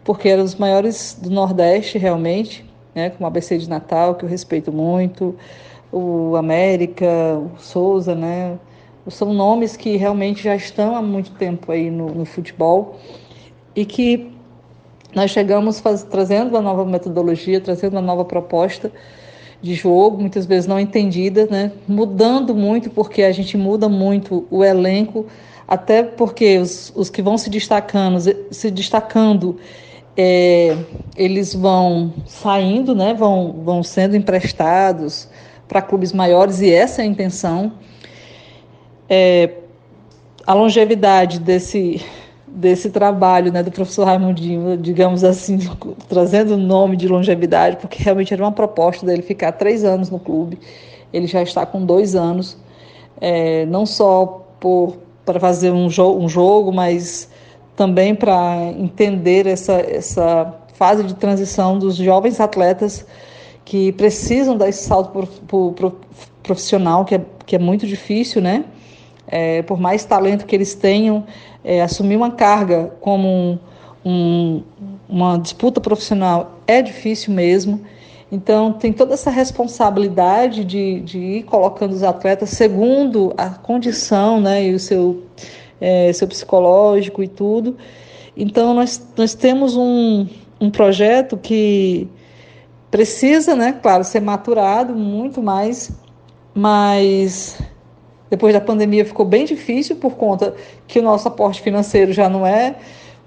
[0.04, 3.10] Porque eram os maiores do Nordeste realmente, né?
[3.10, 5.36] Como o ABC de Natal, que eu respeito muito,
[5.92, 7.08] o América,
[7.38, 8.58] o Souza, né?
[9.08, 12.98] São nomes que realmente já estão há muito tempo aí no, no futebol
[13.76, 14.32] e que
[15.14, 18.92] nós chegamos faz, trazendo uma nova metodologia, trazendo uma nova proposta
[19.62, 21.72] de jogo, muitas vezes não entendida, né?
[21.88, 25.26] mudando muito, porque a gente muda muito o elenco,
[25.68, 28.20] até porque os, os que vão se destacando,
[28.52, 29.58] se destacando
[30.16, 30.78] é,
[31.16, 33.14] eles vão saindo, né?
[33.14, 35.28] vão, vão sendo emprestados
[35.68, 37.74] para clubes maiores, e essa é a intenção.
[39.10, 39.50] É,
[40.46, 42.04] a longevidade desse,
[42.48, 45.58] desse trabalho né, do professor Raimundinho, digamos assim,
[46.08, 50.20] trazendo o nome de longevidade, porque realmente era uma proposta dele ficar três anos no
[50.20, 50.60] clube.
[51.12, 52.58] Ele já está com dois anos,
[53.20, 57.30] é, não só por para fazer um, jo um jogo, mas
[57.76, 63.06] também para entender essa, essa fase de transição dos jovens atletas
[63.66, 65.98] que precisam dar esse salto pro, pro, pro
[66.44, 68.66] profissional, que é, que é muito difícil, né?
[69.26, 71.24] É, por mais talento que eles tenham,
[71.64, 73.60] é, assumir uma carga como um,
[74.06, 74.64] um,
[75.08, 77.82] uma disputa profissional é difícil mesmo.
[78.34, 84.66] Então, tem toda essa responsabilidade de, de ir colocando os atletas segundo a condição né,
[84.66, 85.22] e o seu,
[85.80, 87.78] é, seu psicológico e tudo.
[88.36, 90.26] Então, nós, nós temos um,
[90.60, 92.10] um projeto que
[92.90, 95.92] precisa, né, claro, ser maturado muito mais,
[96.56, 97.62] mas
[98.32, 100.56] depois da pandemia ficou bem difícil por conta
[100.88, 102.78] que o nosso aporte financeiro já não é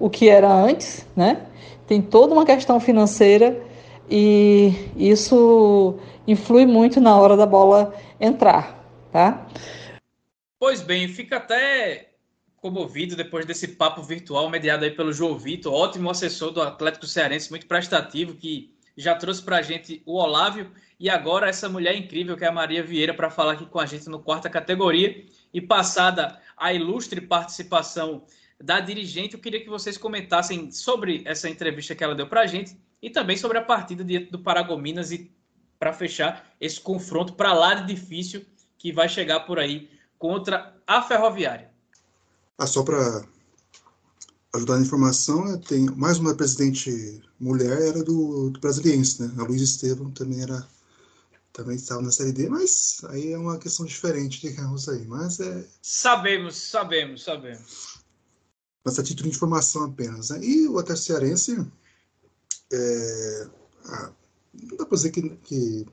[0.01, 1.43] o que era antes, né?
[1.87, 3.57] Tem toda uma questão financeira
[4.11, 8.85] e isso influi muito na hora da bola entrar.
[9.13, 9.47] tá?
[10.59, 12.11] Pois bem, fica até
[12.57, 17.51] comovido depois desse papo virtual mediado aí pelo João Vitor, ótimo assessor do Atlético Cearense,
[17.51, 22.37] muito prestativo, que já trouxe para a gente o Olávio e agora essa mulher incrível
[22.37, 25.25] que é a Maria Vieira para falar aqui com a gente no quarta categoria.
[25.53, 28.25] E passada a ilustre participação
[28.59, 32.47] da dirigente, eu queria que vocês comentassem sobre essa entrevista que ela deu para a
[32.47, 32.75] gente
[33.07, 35.31] e também sobre a partida diante do Paragominas e
[35.79, 38.45] para fechar esse confronto para lá de difícil
[38.77, 39.89] que vai chegar por aí
[40.19, 41.71] contra a Ferroviária.
[42.59, 43.25] Ah, só para
[44.57, 49.33] ajudar na informação, né, tem mais uma presidente mulher era do, do Brasiliense, né?
[49.39, 50.67] A Luiz Estevam também era
[51.53, 55.07] também estava na série D, mas aí é uma questão diferente, digamos aí.
[55.07, 55.65] Mas é.
[55.81, 58.01] Sabemos, sabemos, sabemos.
[58.85, 60.31] Mas a título de informação apenas.
[60.31, 60.41] Né?
[60.43, 61.65] E o Atlético Cearense.
[62.73, 63.49] É,
[63.87, 64.12] ah,
[64.55, 65.87] não dá para dizer que, que,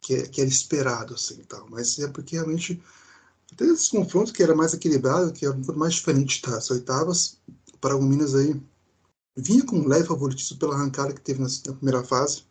[0.00, 2.82] que, é, que, era esperado, assim, tal, mas é porque realmente.
[3.52, 7.38] Até esse confronto que era mais equilibrado, que era mais diferente das oitavas,
[7.72, 8.60] o Paragominas aí
[9.36, 12.44] vinha com um leve favoritismo pela arrancada que teve na, na primeira fase,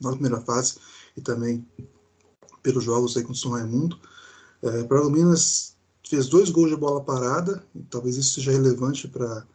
[0.00, 0.76] na primeira fase
[1.16, 1.66] e também
[2.62, 3.98] pelos jogos aí com o São Raimundo.
[4.62, 5.76] É, o Minas
[6.06, 9.46] fez dois gols de bola parada, talvez isso seja relevante para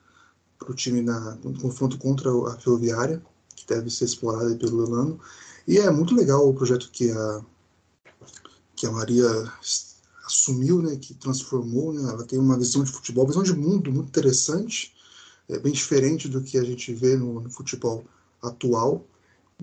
[0.68, 3.22] o time na, no confronto contra a Ferroviária,
[3.56, 5.20] que deve ser explorado pelo Elano.
[5.68, 7.42] E é muito legal o projeto que a,
[8.76, 9.28] que a Maria
[10.26, 11.94] assumiu, né, que transformou.
[11.94, 14.94] Né, ela tem uma visão de futebol, visão de mundo muito interessante,
[15.48, 18.04] é bem diferente do que a gente vê no, no futebol
[18.42, 19.06] atual.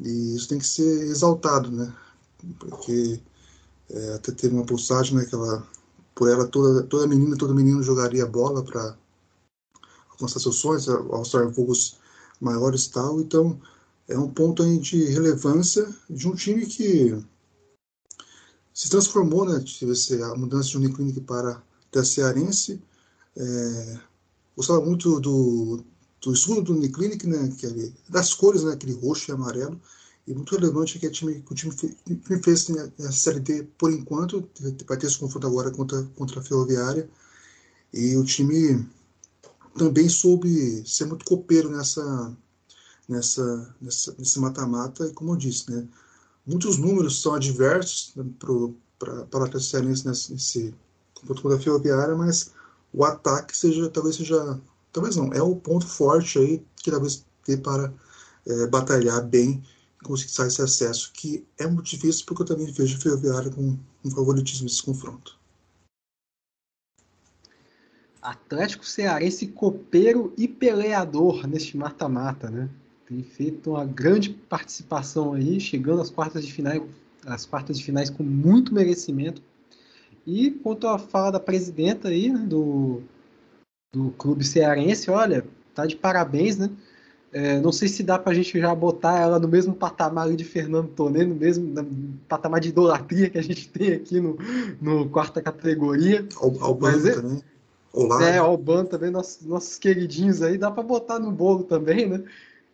[0.01, 1.93] E isso tem que ser exaltado, né?
[2.59, 3.20] Porque
[3.90, 5.66] é, até teve uma postagem, né, que ela,
[6.14, 8.97] por ela toda, toda menina, todo menino jogaria bola para
[10.25, 11.97] alcançar seus sonhos, alçar voos
[12.41, 13.20] maiores e tal.
[13.20, 13.61] Então,
[14.09, 17.16] é um ponto aí de relevância de um time que
[18.75, 19.61] se transformou, né?
[19.61, 19.93] Tive
[20.23, 21.62] a mudança de Uniclinic para
[21.95, 22.83] a Cearense.
[23.37, 24.01] É,
[24.57, 25.85] gostava muito do,
[26.23, 29.81] do estudo do Uniclinic, né, que é das cores, né, aquele roxo e amarelo,
[30.27, 33.93] e muito relevante é que, time, que o time fez né, a Série D por
[33.93, 34.49] enquanto,
[34.87, 37.09] vai ter esse confronto agora contra, contra a Ferroviária,
[37.93, 38.87] e o time
[39.77, 42.37] também soube ser muito copeiro nessa
[43.09, 45.87] nessa nessa nesse mata-mata, e como eu disse, né,
[46.47, 48.77] muitos números são adversos né, para o
[49.45, 50.75] Atlético nesse, nesse
[51.14, 52.53] confronto contra a Ferroviária, mas
[52.93, 54.61] o ataque seja talvez seja
[54.93, 57.93] talvez não, é o ponto forte aí que talvez dê para
[58.47, 59.62] é, batalhar bem
[60.03, 63.79] conseguir sair esse acesso, que é muito difícil porque eu também vejo o Ferroviária com
[64.05, 65.39] um favoritismo nesse confronto.
[68.23, 72.68] Atlético Cearense copeiro e peleador neste mata-mata, né?
[73.07, 76.81] Tem feito uma grande participação aí, chegando às quartas de finais,
[77.27, 79.43] às quartas de finais com muito merecimento.
[80.25, 83.03] E quanto à fala da presidenta aí, né, do,
[83.93, 85.45] do clube cearense, olha,
[85.75, 86.70] tá de parabéns, né?
[87.33, 90.45] É, não sei se dá para a gente já botar ela no mesmo patamar de
[90.45, 91.75] Fernando Tonê, no mesmo
[92.29, 94.37] patamar de idolatria que a gente tem aqui no,
[94.81, 96.29] no quarta categoria.
[96.37, 97.43] Alban é, também.
[97.93, 98.24] Olá.
[98.24, 102.24] É, Alban também, nossos, nossos queridinhos aí, dá para botar no bolo também, né?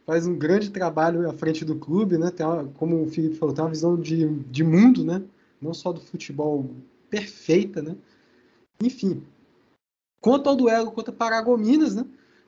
[0.07, 2.31] Faz um grande trabalho à frente do clube, né?
[2.31, 5.23] Tem uma, como o Felipe falou, tem uma visão de, de mundo, né?
[5.61, 6.71] Não só do futebol
[7.11, 7.97] perfeita, né?
[8.81, 9.23] Enfim,
[10.21, 12.05] Quanto ao duelo contra Paragominas, né?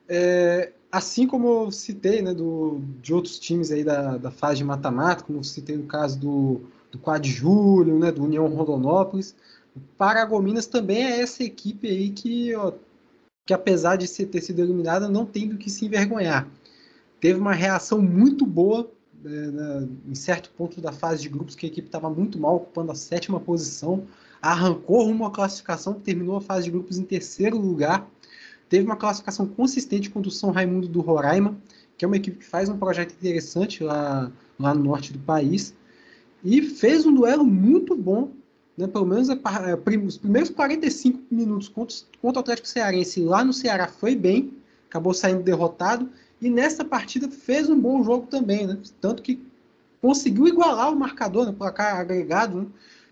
[0.07, 4.63] É, assim como eu citei né, do, de outros times aí da, da fase de
[4.63, 6.61] mata-mata, como eu citei no caso do,
[6.91, 9.35] do Quad Júlio, né, do União Rondonópolis,
[9.97, 12.73] Paragominas também é essa equipe aí que, ó,
[13.45, 16.47] que apesar de ter sido eliminada, não tem do que se envergonhar.
[17.19, 18.91] Teve uma reação muito boa
[19.23, 22.91] né, em certo ponto da fase de grupos que a equipe estava muito mal, ocupando
[22.91, 24.05] a sétima posição,
[24.41, 28.09] arrancou rumo à classificação, terminou a fase de grupos em terceiro lugar,
[28.67, 31.55] teve uma classificação consistente contra o São Raimundo do Roraima,
[31.97, 35.75] que é uma equipe que faz um projeto interessante lá, lá no norte do país,
[36.43, 38.31] e fez um duelo muito bom,
[38.77, 43.43] né, pelo menos é é, os primeiros 45 minutos contra, contra o Atlético Cearense lá
[43.43, 44.53] no Ceará foi bem,
[44.89, 46.09] acabou saindo derrotado,
[46.41, 49.41] e nessa partida fez um bom jogo também, né, tanto que
[50.01, 52.67] conseguiu igualar o marcador, né, placar agregado, né,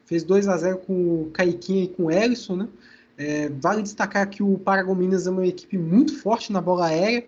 [0.10, 2.68] fez 2 a 0 com o Caiquinha e com o Ellison, né?
[3.16, 7.28] É, vale destacar que o Paragominas é uma equipe muito forte na bola aérea,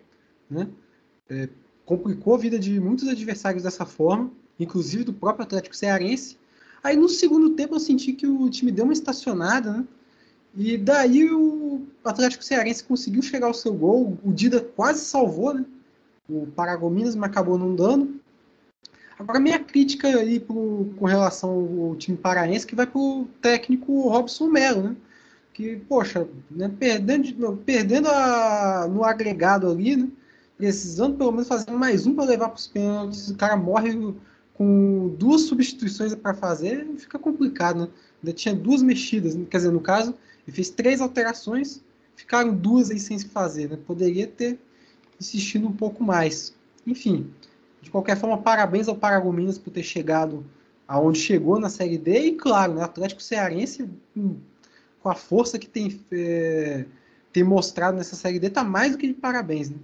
[0.50, 0.68] né?
[1.30, 1.48] É,
[1.86, 6.40] complicou a vida de muitos adversários dessa forma, inclusive do próprio Atlético Cearense.
[6.84, 9.86] Aí no segundo tempo eu senti que o time deu uma estacionada, né?
[10.56, 15.66] E daí o Atlético Cearense conseguiu chegar ao seu gol, o Dida quase salvou, né?
[16.30, 18.20] O Paragominas, mas acabou não dando.
[19.18, 21.52] Agora, minha crítica aí pro, com relação
[21.90, 24.96] ao time paraense que vai pro técnico Robson Melo, né?
[25.54, 30.10] Que, poxa, né, perdendo, perdendo a, no agregado ali, né?
[30.58, 33.94] Precisando pelo menos fazer mais um para levar para os pênaltis, o cara morre
[34.62, 37.88] com duas substituições para fazer, fica complicado, né?
[38.22, 40.14] Ainda tinha duas mexidas, quer dizer, no caso,
[40.46, 41.82] ele fez três alterações,
[42.16, 43.80] ficaram duas aí sem se fazer, né?
[43.88, 44.60] Poderia ter
[45.20, 46.54] insistido um pouco mais.
[46.86, 47.32] Enfim,
[47.82, 50.46] de qualquer forma, parabéns ao Paragominas por ter chegado
[50.88, 54.36] aonde chegou na Série D e, claro, né, Atlético Cearense, hum,
[55.02, 56.86] com a força que tem, é,
[57.34, 59.78] tem mostrado nessa Série D, tá mais do que de parabéns, né?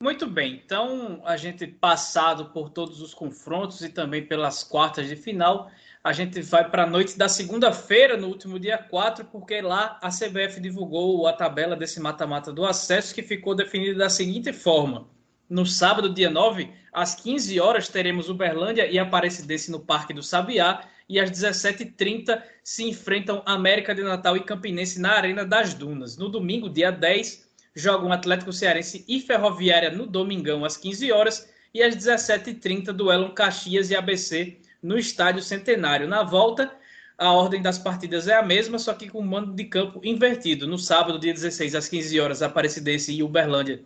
[0.00, 5.16] Muito bem, então a gente passado por todos os confrontos e também pelas quartas de
[5.16, 5.70] final,
[6.02, 10.10] a gente vai para a noite da segunda-feira, no último dia 4, porque lá a
[10.10, 15.08] CBF divulgou a tabela desse mata-mata do acesso que ficou definida da seguinte forma:
[15.48, 20.88] no sábado, dia 9, às 15 horas, teremos Uberlândia e Aparecidense no Parque do Sabiá.
[21.06, 26.16] E às 17h30 se enfrentam América de Natal e Campinense na Arena das Dunas.
[26.16, 27.43] No domingo, dia 10,
[27.74, 31.52] jogam Atlético Cearense e Ferroviária no Domingão às 15 horas.
[31.72, 36.06] E às 17h30, duelam Caxias e ABC no Estádio Centenário.
[36.06, 36.72] Na volta,
[37.18, 40.68] a ordem das partidas é a mesma, só que com mando de campo invertido.
[40.68, 43.84] No sábado, dia 16, às 15 horas, Aparecidense e Uberlândia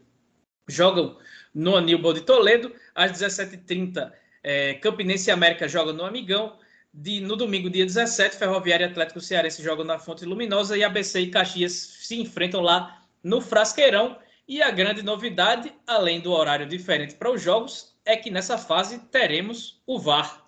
[0.69, 1.17] jogam
[1.55, 2.73] no Aníbal de Toledo.
[2.95, 4.13] Às 17h30,
[4.43, 6.59] é, Campinense e América jogam no Amigão.
[6.93, 11.21] De, no domingo, dia 17, Ferroviária e Atlético Cearense jogam na Fonte Luminosa e ABC
[11.21, 14.17] e Caxias se enfrentam lá no Frasqueirão.
[14.47, 18.99] E a grande novidade, além do horário diferente para os jogos, é que nessa fase
[18.99, 20.47] teremos o VAR.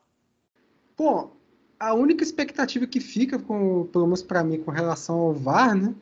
[0.97, 1.37] Bom,
[1.79, 5.95] a única expectativa que fica, com, pelo menos para mim, com relação ao VAR, né,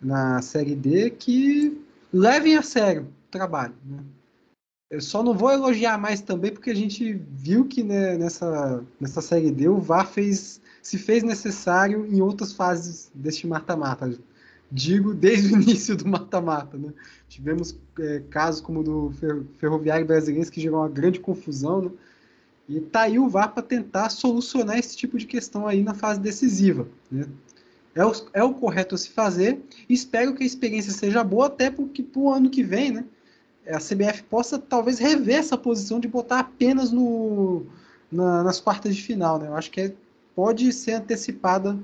[0.00, 3.74] na Série D, é que levem a sério o trabalho.
[3.84, 3.98] Né?
[4.90, 9.20] Eu só não vou elogiar mais também, porque a gente viu que né, nessa, nessa
[9.20, 14.16] série D o VAR fez, se fez necessário em outras fases deste mata-mata.
[14.74, 16.76] Digo, desde o início do mata-mata.
[16.76, 16.92] Né?
[17.28, 19.14] Tivemos é, casos como o do
[19.58, 21.82] Ferroviário Brasileiro, que gerou uma grande confusão.
[21.82, 21.90] Né?
[22.68, 26.18] E tá aí o VAR para tentar solucionar esse tipo de questão aí na fase
[26.18, 26.88] decisiva.
[27.08, 27.26] Né?
[27.94, 29.60] É, o, é o correto a se fazer.
[29.88, 33.04] Espero que a experiência seja boa, até porque para o ano que vem, né?
[33.68, 37.64] a CBF possa talvez rever essa posição de botar apenas no,
[38.10, 39.38] na, nas quartas de final.
[39.38, 39.46] Né?
[39.46, 39.94] Eu acho que é,
[40.34, 41.78] pode ser antecipada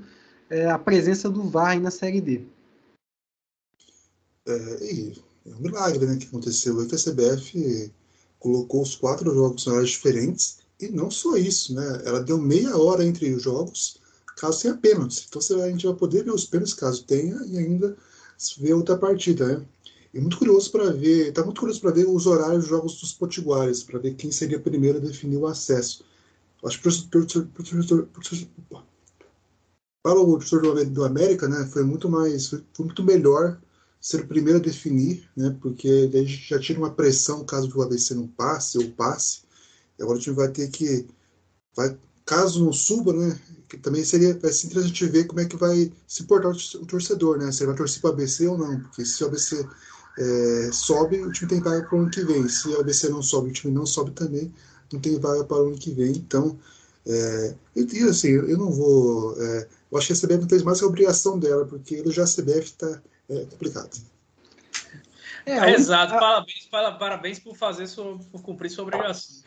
[0.50, 2.42] é, a presença do VAR na Série D.
[4.50, 6.80] É, e é um milagre né, que aconteceu.
[6.80, 7.92] É que a CBF
[8.38, 12.02] colocou os quatro jogos em horas diferentes e não só isso, né?
[12.04, 13.98] Ela deu meia hora entre os jogos,
[14.36, 15.26] caso tenha pênaltis.
[15.28, 17.96] Então a gente vai poder ver os pênaltis caso tenha e ainda
[18.58, 19.66] ver outra partida, né?
[20.12, 23.12] E muito curioso para ver, tá muito curioso para ver os horários dos jogos dos
[23.12, 26.04] potiguares, para ver quem seria primeiro a definir o acesso.
[26.64, 26.88] Acho que
[30.02, 33.60] para o professor do América, né, foi muito mais, foi muito melhor
[34.00, 38.14] ser o primeiro a definir, né, porque daí já tinha uma pressão caso o ABC
[38.14, 39.42] não passe ou passe.
[39.98, 41.06] E agora a gente vai ter que,
[41.76, 43.38] vai, caso não suba, né,
[43.68, 47.38] que também seria vai ser interessante ver como é que vai se portar o torcedor,
[47.38, 49.66] né, se ele vai torcer para o ABC ou não, porque se o ABC
[50.18, 52.48] é, sobe, o time tem vaga para o ano que vem.
[52.48, 54.52] Se o ABC não sobe, o time não sobe também,
[54.92, 56.12] não tem vaga para o ano que vem.
[56.12, 56.58] Então,
[57.06, 59.34] é, e, assim, eu não vou.
[59.40, 62.24] É, eu acho que a CBF não fez mais a obrigação dela, porque ele já
[62.24, 63.96] a CBF está é, complicado.
[65.46, 66.18] É, é Exato, a...
[66.18, 66.66] parabéns,
[66.98, 69.42] parabéns por fazer sua, por cumprir sua obrigação.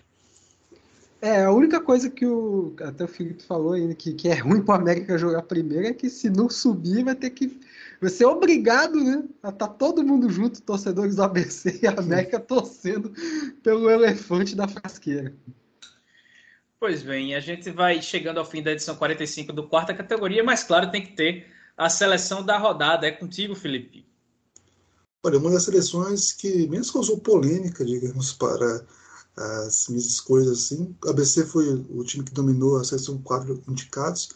[1.21, 2.75] É, a única coisa que o.
[2.81, 5.93] Até o Felipe falou aí, que, que é ruim para o América jogar primeiro é
[5.93, 7.61] que se não subir vai ter que
[8.01, 9.23] vai ser obrigado, né?
[9.41, 13.13] A estar tá todo mundo junto, torcedores do ABC e América torcendo
[13.63, 15.34] pelo elefante da frasqueira.
[16.77, 20.65] Pois bem, a gente vai chegando ao fim da edição 45 do quarta categoria, mas
[20.65, 21.47] claro, tem que ter
[21.78, 23.07] a seleção da rodada.
[23.07, 24.05] É contigo, Felipe.
[25.24, 28.86] Olha, uma das seleções que menos causou polêmica, digamos, para
[29.36, 30.95] as minhas escolhas assim.
[31.03, 34.30] O ABC foi o time que dominou a seleção quatro indicados.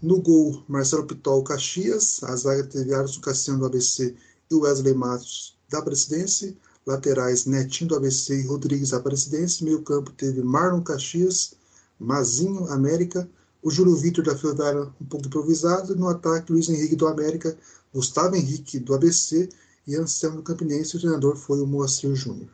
[0.00, 2.22] No gol, Marcelo Pitol Caxias.
[2.24, 4.14] A zaga teve Alisson Cassiano do ABC
[4.50, 6.56] e Wesley Matos da Presidência.
[6.84, 9.64] Laterais, Netinho do ABC e Rodrigues da Presidência.
[9.64, 11.54] Meio campo teve Marlon Caxias,
[11.98, 13.28] Mazinho, América.
[13.62, 15.94] O Júlio Vitor da Filadara um pouco improvisado.
[15.94, 17.56] No ataque, Luiz Henrique do América,
[17.94, 19.48] Gustavo Henrique do ABC
[19.86, 20.96] e Anselmo do Campinense.
[20.96, 22.50] O treinador foi o Moacir Júnior.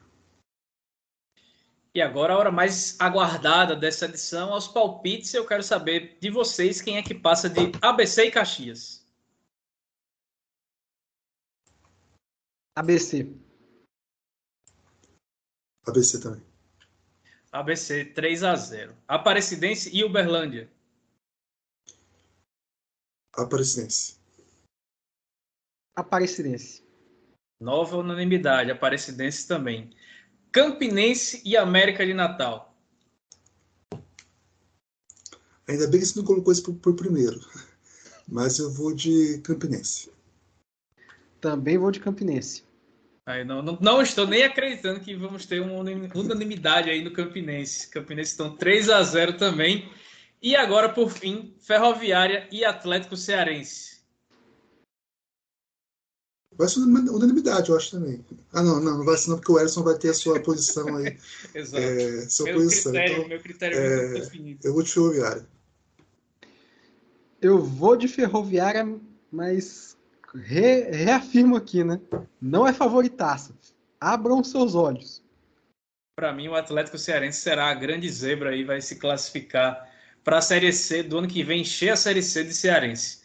[1.95, 6.81] E agora a hora mais aguardada dessa edição, aos palpites, eu quero saber de vocês
[6.81, 9.05] quem é que passa de ABC e Caxias.
[12.77, 13.35] ABC.
[15.87, 16.43] ABC também.
[17.51, 18.95] ABC 3 a 0.
[19.09, 20.71] Aparecidense e Uberlândia.
[23.39, 24.17] Aparecidense.
[25.97, 26.83] Aparecidense.
[27.61, 29.91] Nova unanimidade, Aparecidense também.
[30.51, 32.75] Campinense e América de Natal.
[35.69, 37.39] Ainda bem que você não colocou isso por, por primeiro.
[38.27, 40.11] Mas eu vou de Campinense.
[41.41, 42.65] Também vou de Campinense.
[43.25, 45.75] Aí não, não, não, estou nem acreditando que vamos ter uma
[46.15, 47.89] unanimidade aí no Campinense.
[47.89, 49.89] Campinense estão 3 a 0 também.
[50.41, 53.99] E agora, por fim, Ferroviária e Atlético Cearense.
[56.59, 58.25] Vai ser unanimidade, eu acho também.
[58.53, 60.97] Ah, não, não, não vai ser não, porque o Ellison vai ter a sua posição
[60.97, 61.17] aí.
[61.55, 61.83] Exato.
[61.83, 62.93] É, sua meu posição.
[62.93, 64.61] Critério, então, meu critério é, é muito definido.
[64.65, 65.47] Eu vou de Ferroviária.
[67.41, 69.97] Eu vou de Ferroviária, mas
[70.35, 72.01] re, reafirmo aqui, né?
[72.41, 73.55] Não é favoritaça.
[74.01, 75.23] Abram seus olhos.
[76.17, 79.88] Para mim, o Atlético Cearense será a grande zebra aí, vai se classificar
[80.29, 83.21] para a Série C do ano que vem, encher a Série C de Cearense.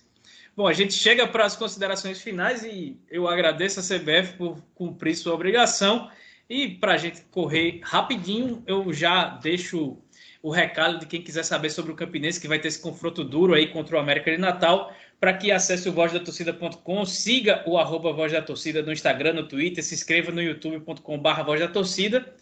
[0.56, 5.14] Bom, a gente chega para as considerações finais e eu agradeço a CBF por cumprir
[5.14, 6.10] sua obrigação.
[6.50, 9.98] E para a gente correr rapidinho, eu já deixo
[10.42, 13.54] o recado de quem quiser saber sobre o Campinense, que vai ter esse confronto duro
[13.54, 18.32] aí contra o América de Natal, para que acesse o vozdatorcida.com, siga o arroba Voz
[18.32, 22.34] da Torcida no Instagram, no Twitter, se inscreva no youtube.com.br Voz da Torcida,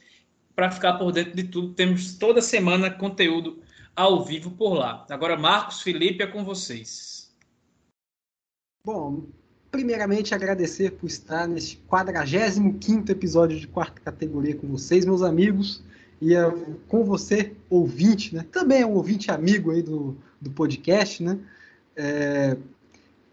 [0.56, 1.74] para ficar por dentro de tudo.
[1.74, 3.64] Temos toda semana conteúdo
[3.96, 5.06] ao vivo por lá.
[5.10, 7.32] Agora, Marcos, Felipe, é com vocês.
[8.84, 9.26] Bom,
[9.70, 15.84] primeiramente agradecer por estar neste 45 episódio de quarta categoria com vocês, meus amigos
[16.22, 16.44] e é
[16.88, 18.46] com você, ouvinte, né?
[18.52, 21.40] Também é um ouvinte amigo aí do, do podcast, né?
[21.96, 22.56] É,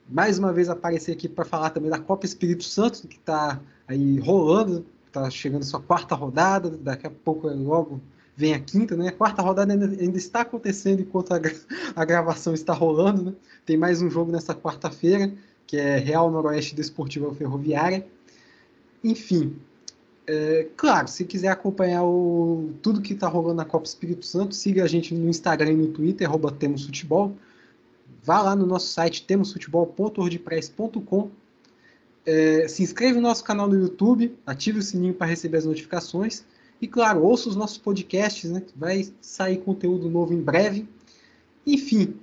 [0.09, 4.19] mais uma vez aparecer aqui para falar também da Copa Espírito Santo, que está aí
[4.21, 8.01] rolando, está chegando sua quarta rodada, daqui a pouco logo
[8.39, 9.09] vem a quinta, né?
[9.09, 11.41] A quarta rodada ainda, ainda está acontecendo enquanto a,
[11.97, 13.33] a, gravação está rolando, né?
[13.67, 15.33] Tem mais um jogo nessa quarta-feira,
[15.67, 18.07] que é Real Noroeste Desportivo Ferroviária.
[19.03, 19.57] Enfim,
[20.25, 24.85] é, claro, se quiser acompanhar o, tudo que está rolando na Copa Espírito Santo, siga
[24.85, 27.35] a gente no Instagram e no Twitter, arroba Temos Futebol.
[28.23, 31.31] Vá lá no nosso site temosfutebol.wordpress.com.
[32.25, 36.45] É, se inscreva no nosso canal no YouTube, ative o sininho para receber as notificações.
[36.81, 38.63] E claro, ouça os nossos podcasts, né?
[38.77, 40.89] Vai sair conteúdo novo em breve.
[41.67, 42.15] Enfim.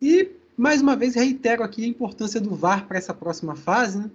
[0.00, 3.98] E mais uma vez reitero aqui a importância do VAR para essa próxima fase.
[3.98, 4.10] Né?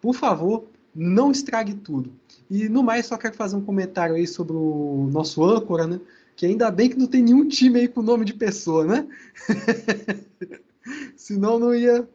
[0.00, 2.12] Por favor, não estrague tudo.
[2.50, 6.00] E no mais, só quero fazer um comentário aí sobre o nosso âncora, né?
[6.36, 9.06] Que ainda bem que não tem nenhum time aí com nome de pessoa, né?
[11.16, 12.08] Senão não ia,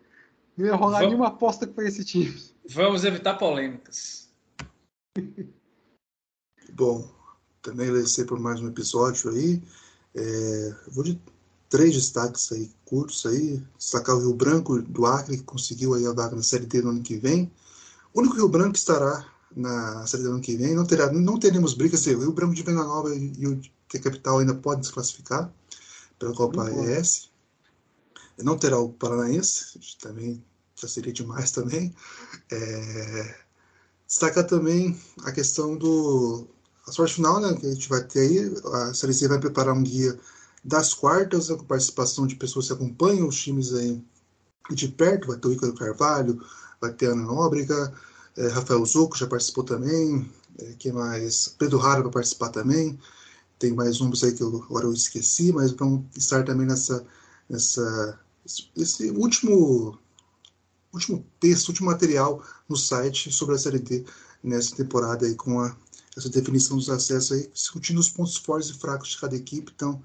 [0.57, 1.07] não ia rolar Vamos...
[1.07, 2.35] nenhuma aposta para esse time.
[2.67, 4.29] Vamos evitar polêmicas.
[6.79, 7.05] Bom,
[7.61, 9.61] também agradecer por mais um episódio aí.
[10.15, 11.21] É, vou de
[11.69, 13.61] três destaques aí curtos aí.
[13.77, 16.91] Destacar o Rio Branco do Acre, que conseguiu aí a vaga na Série D no
[16.91, 17.51] ano que vem.
[18.13, 20.73] O único Rio Branco que estará na Série do ano que vem.
[20.73, 22.07] Não, terá, não teremos brigas.
[22.07, 23.59] O Rio Branco de Venda Nova e o
[23.89, 25.53] que Capital ainda podem se classificar
[26.17, 27.29] pela Copa ES.
[28.37, 30.41] Não terá o Paranaense, também
[30.77, 31.93] já seria demais também.
[32.49, 33.35] É,
[34.07, 36.47] destacar também a questão do
[36.89, 38.53] a sorte final, né, que a gente vai ter aí.
[38.73, 40.19] A Série C vai preparar um guia
[40.63, 44.03] das quartas, né, com participação de pessoas que acompanham os times aí
[44.71, 45.27] de perto.
[45.27, 46.43] Vai ter o Ícaro Carvalho,
[46.81, 47.93] vai ter a Ana Nóbrega,
[48.37, 50.29] é, Rafael Zucco já participou também.
[50.57, 51.47] É, quem mais?
[51.59, 52.99] Pedro Rara vai participar também.
[53.59, 57.05] Tem mais nomes aí que eu, agora eu esqueci, mas vão estar também nessa,
[57.49, 58.19] nessa
[58.75, 59.97] esse último
[60.91, 64.05] último texto, último material no site sobre a Série D
[64.43, 65.75] nessa temporada aí com a,
[66.17, 69.71] essa definição dos acessos aí, discutindo os pontos fortes e fracos de cada equipe.
[69.75, 70.01] Então,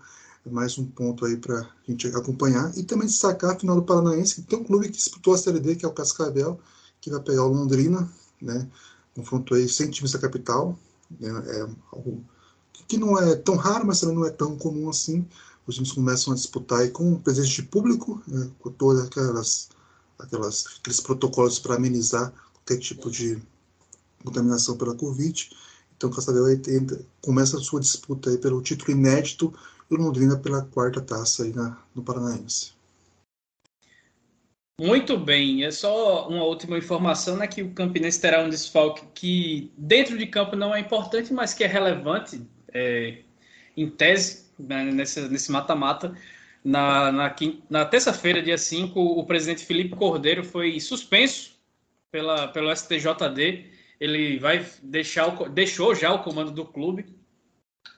[0.46, 2.76] é mais um ponto aí para a gente acompanhar.
[2.76, 5.60] E também destacar a final do Paranaense, que tem um clube que disputou a Série
[5.60, 6.60] D, que é o Cascavel,
[7.00, 8.68] que vai pegar o Londrina, né?
[9.14, 10.78] Confronto aí sem times da capital,
[11.20, 11.30] né?
[11.46, 11.60] é
[11.92, 12.24] algo
[12.88, 15.26] que não é tão raro, mas também não é tão comum assim.
[15.66, 18.50] Os times começam a disputar aí com presença de público, né?
[18.58, 19.70] com todas aquelas,
[20.18, 23.42] aquelas aqueles protocolos para amenizar qualquer tipo de
[24.22, 25.50] contaminação pela Covid.
[26.04, 26.44] Então o Cascavel
[27.22, 29.54] começa a sua disputa aí pelo título inédito
[29.90, 32.74] e o Londrina pela quarta taça aí na, no Paranaense.
[34.78, 39.72] Muito bem, é só uma última informação, né, que o Campinense terá um desfalque que
[39.78, 42.42] dentro de campo não é importante, mas que é relevante
[42.72, 43.20] é,
[43.74, 46.14] em tese, né, nesse mata-mata.
[46.62, 47.34] Na, na,
[47.70, 51.52] na terça-feira, dia 5, o presidente Felipe Cordeiro foi suspenso
[52.10, 53.72] pela, pelo STJD.
[54.04, 57.06] Ele vai deixar o, deixou já o comando do clube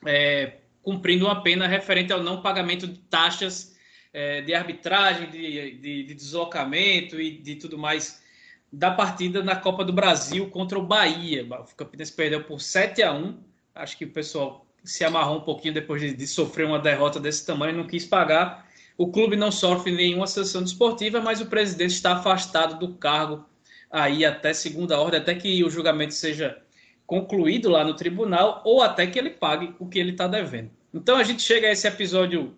[0.05, 3.75] é, cumprindo uma pena referente ao não pagamento de taxas
[4.13, 8.23] é, de arbitragem, de, de, de, deslocamento e de tudo mais
[8.71, 11.45] da partida na Copa do Brasil contra o Bahia.
[11.45, 13.37] O Campinense perdeu por 7 a 1
[13.75, 17.45] Acho que o pessoal se amarrou um pouquinho depois de, de sofrer uma derrota desse
[17.45, 18.67] tamanho, não quis pagar.
[18.97, 23.45] O clube não sofre nenhuma sanção desportiva, mas o presidente está afastado do cargo
[23.89, 26.57] aí até segunda ordem, até que o julgamento seja
[27.05, 30.69] concluído lá no tribunal ou até que ele pague o que ele está devendo.
[30.93, 32.55] Então a gente chega a esse episódio,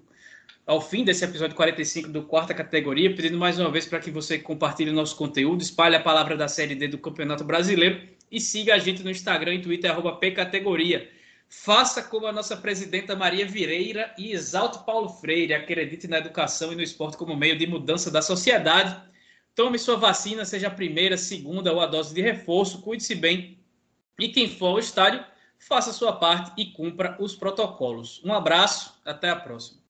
[0.65, 4.39] ao fim desse episódio 45 do quarta categoria, pedindo mais uma vez para que você
[4.39, 8.01] compartilhe o nosso conteúdo, espalhe a palavra da Série D do Campeonato Brasileiro
[8.31, 11.09] e siga a gente no Instagram e Twitter, arroba pcategoria.
[11.51, 15.55] Faça como a nossa presidenta Maria Vireira e exalte Paulo Freire.
[15.55, 18.95] Acredite na educação e no esporte como meio de mudança da sociedade.
[19.59, 22.81] Tome sua vacina, seja a primeira, segunda ou a dose de reforço.
[22.81, 23.59] Cuide-se bem.
[24.17, 25.21] E quem for ao estádio,
[25.57, 28.21] faça sua parte e cumpra os protocolos.
[28.23, 29.78] Um abraço, até a próxima.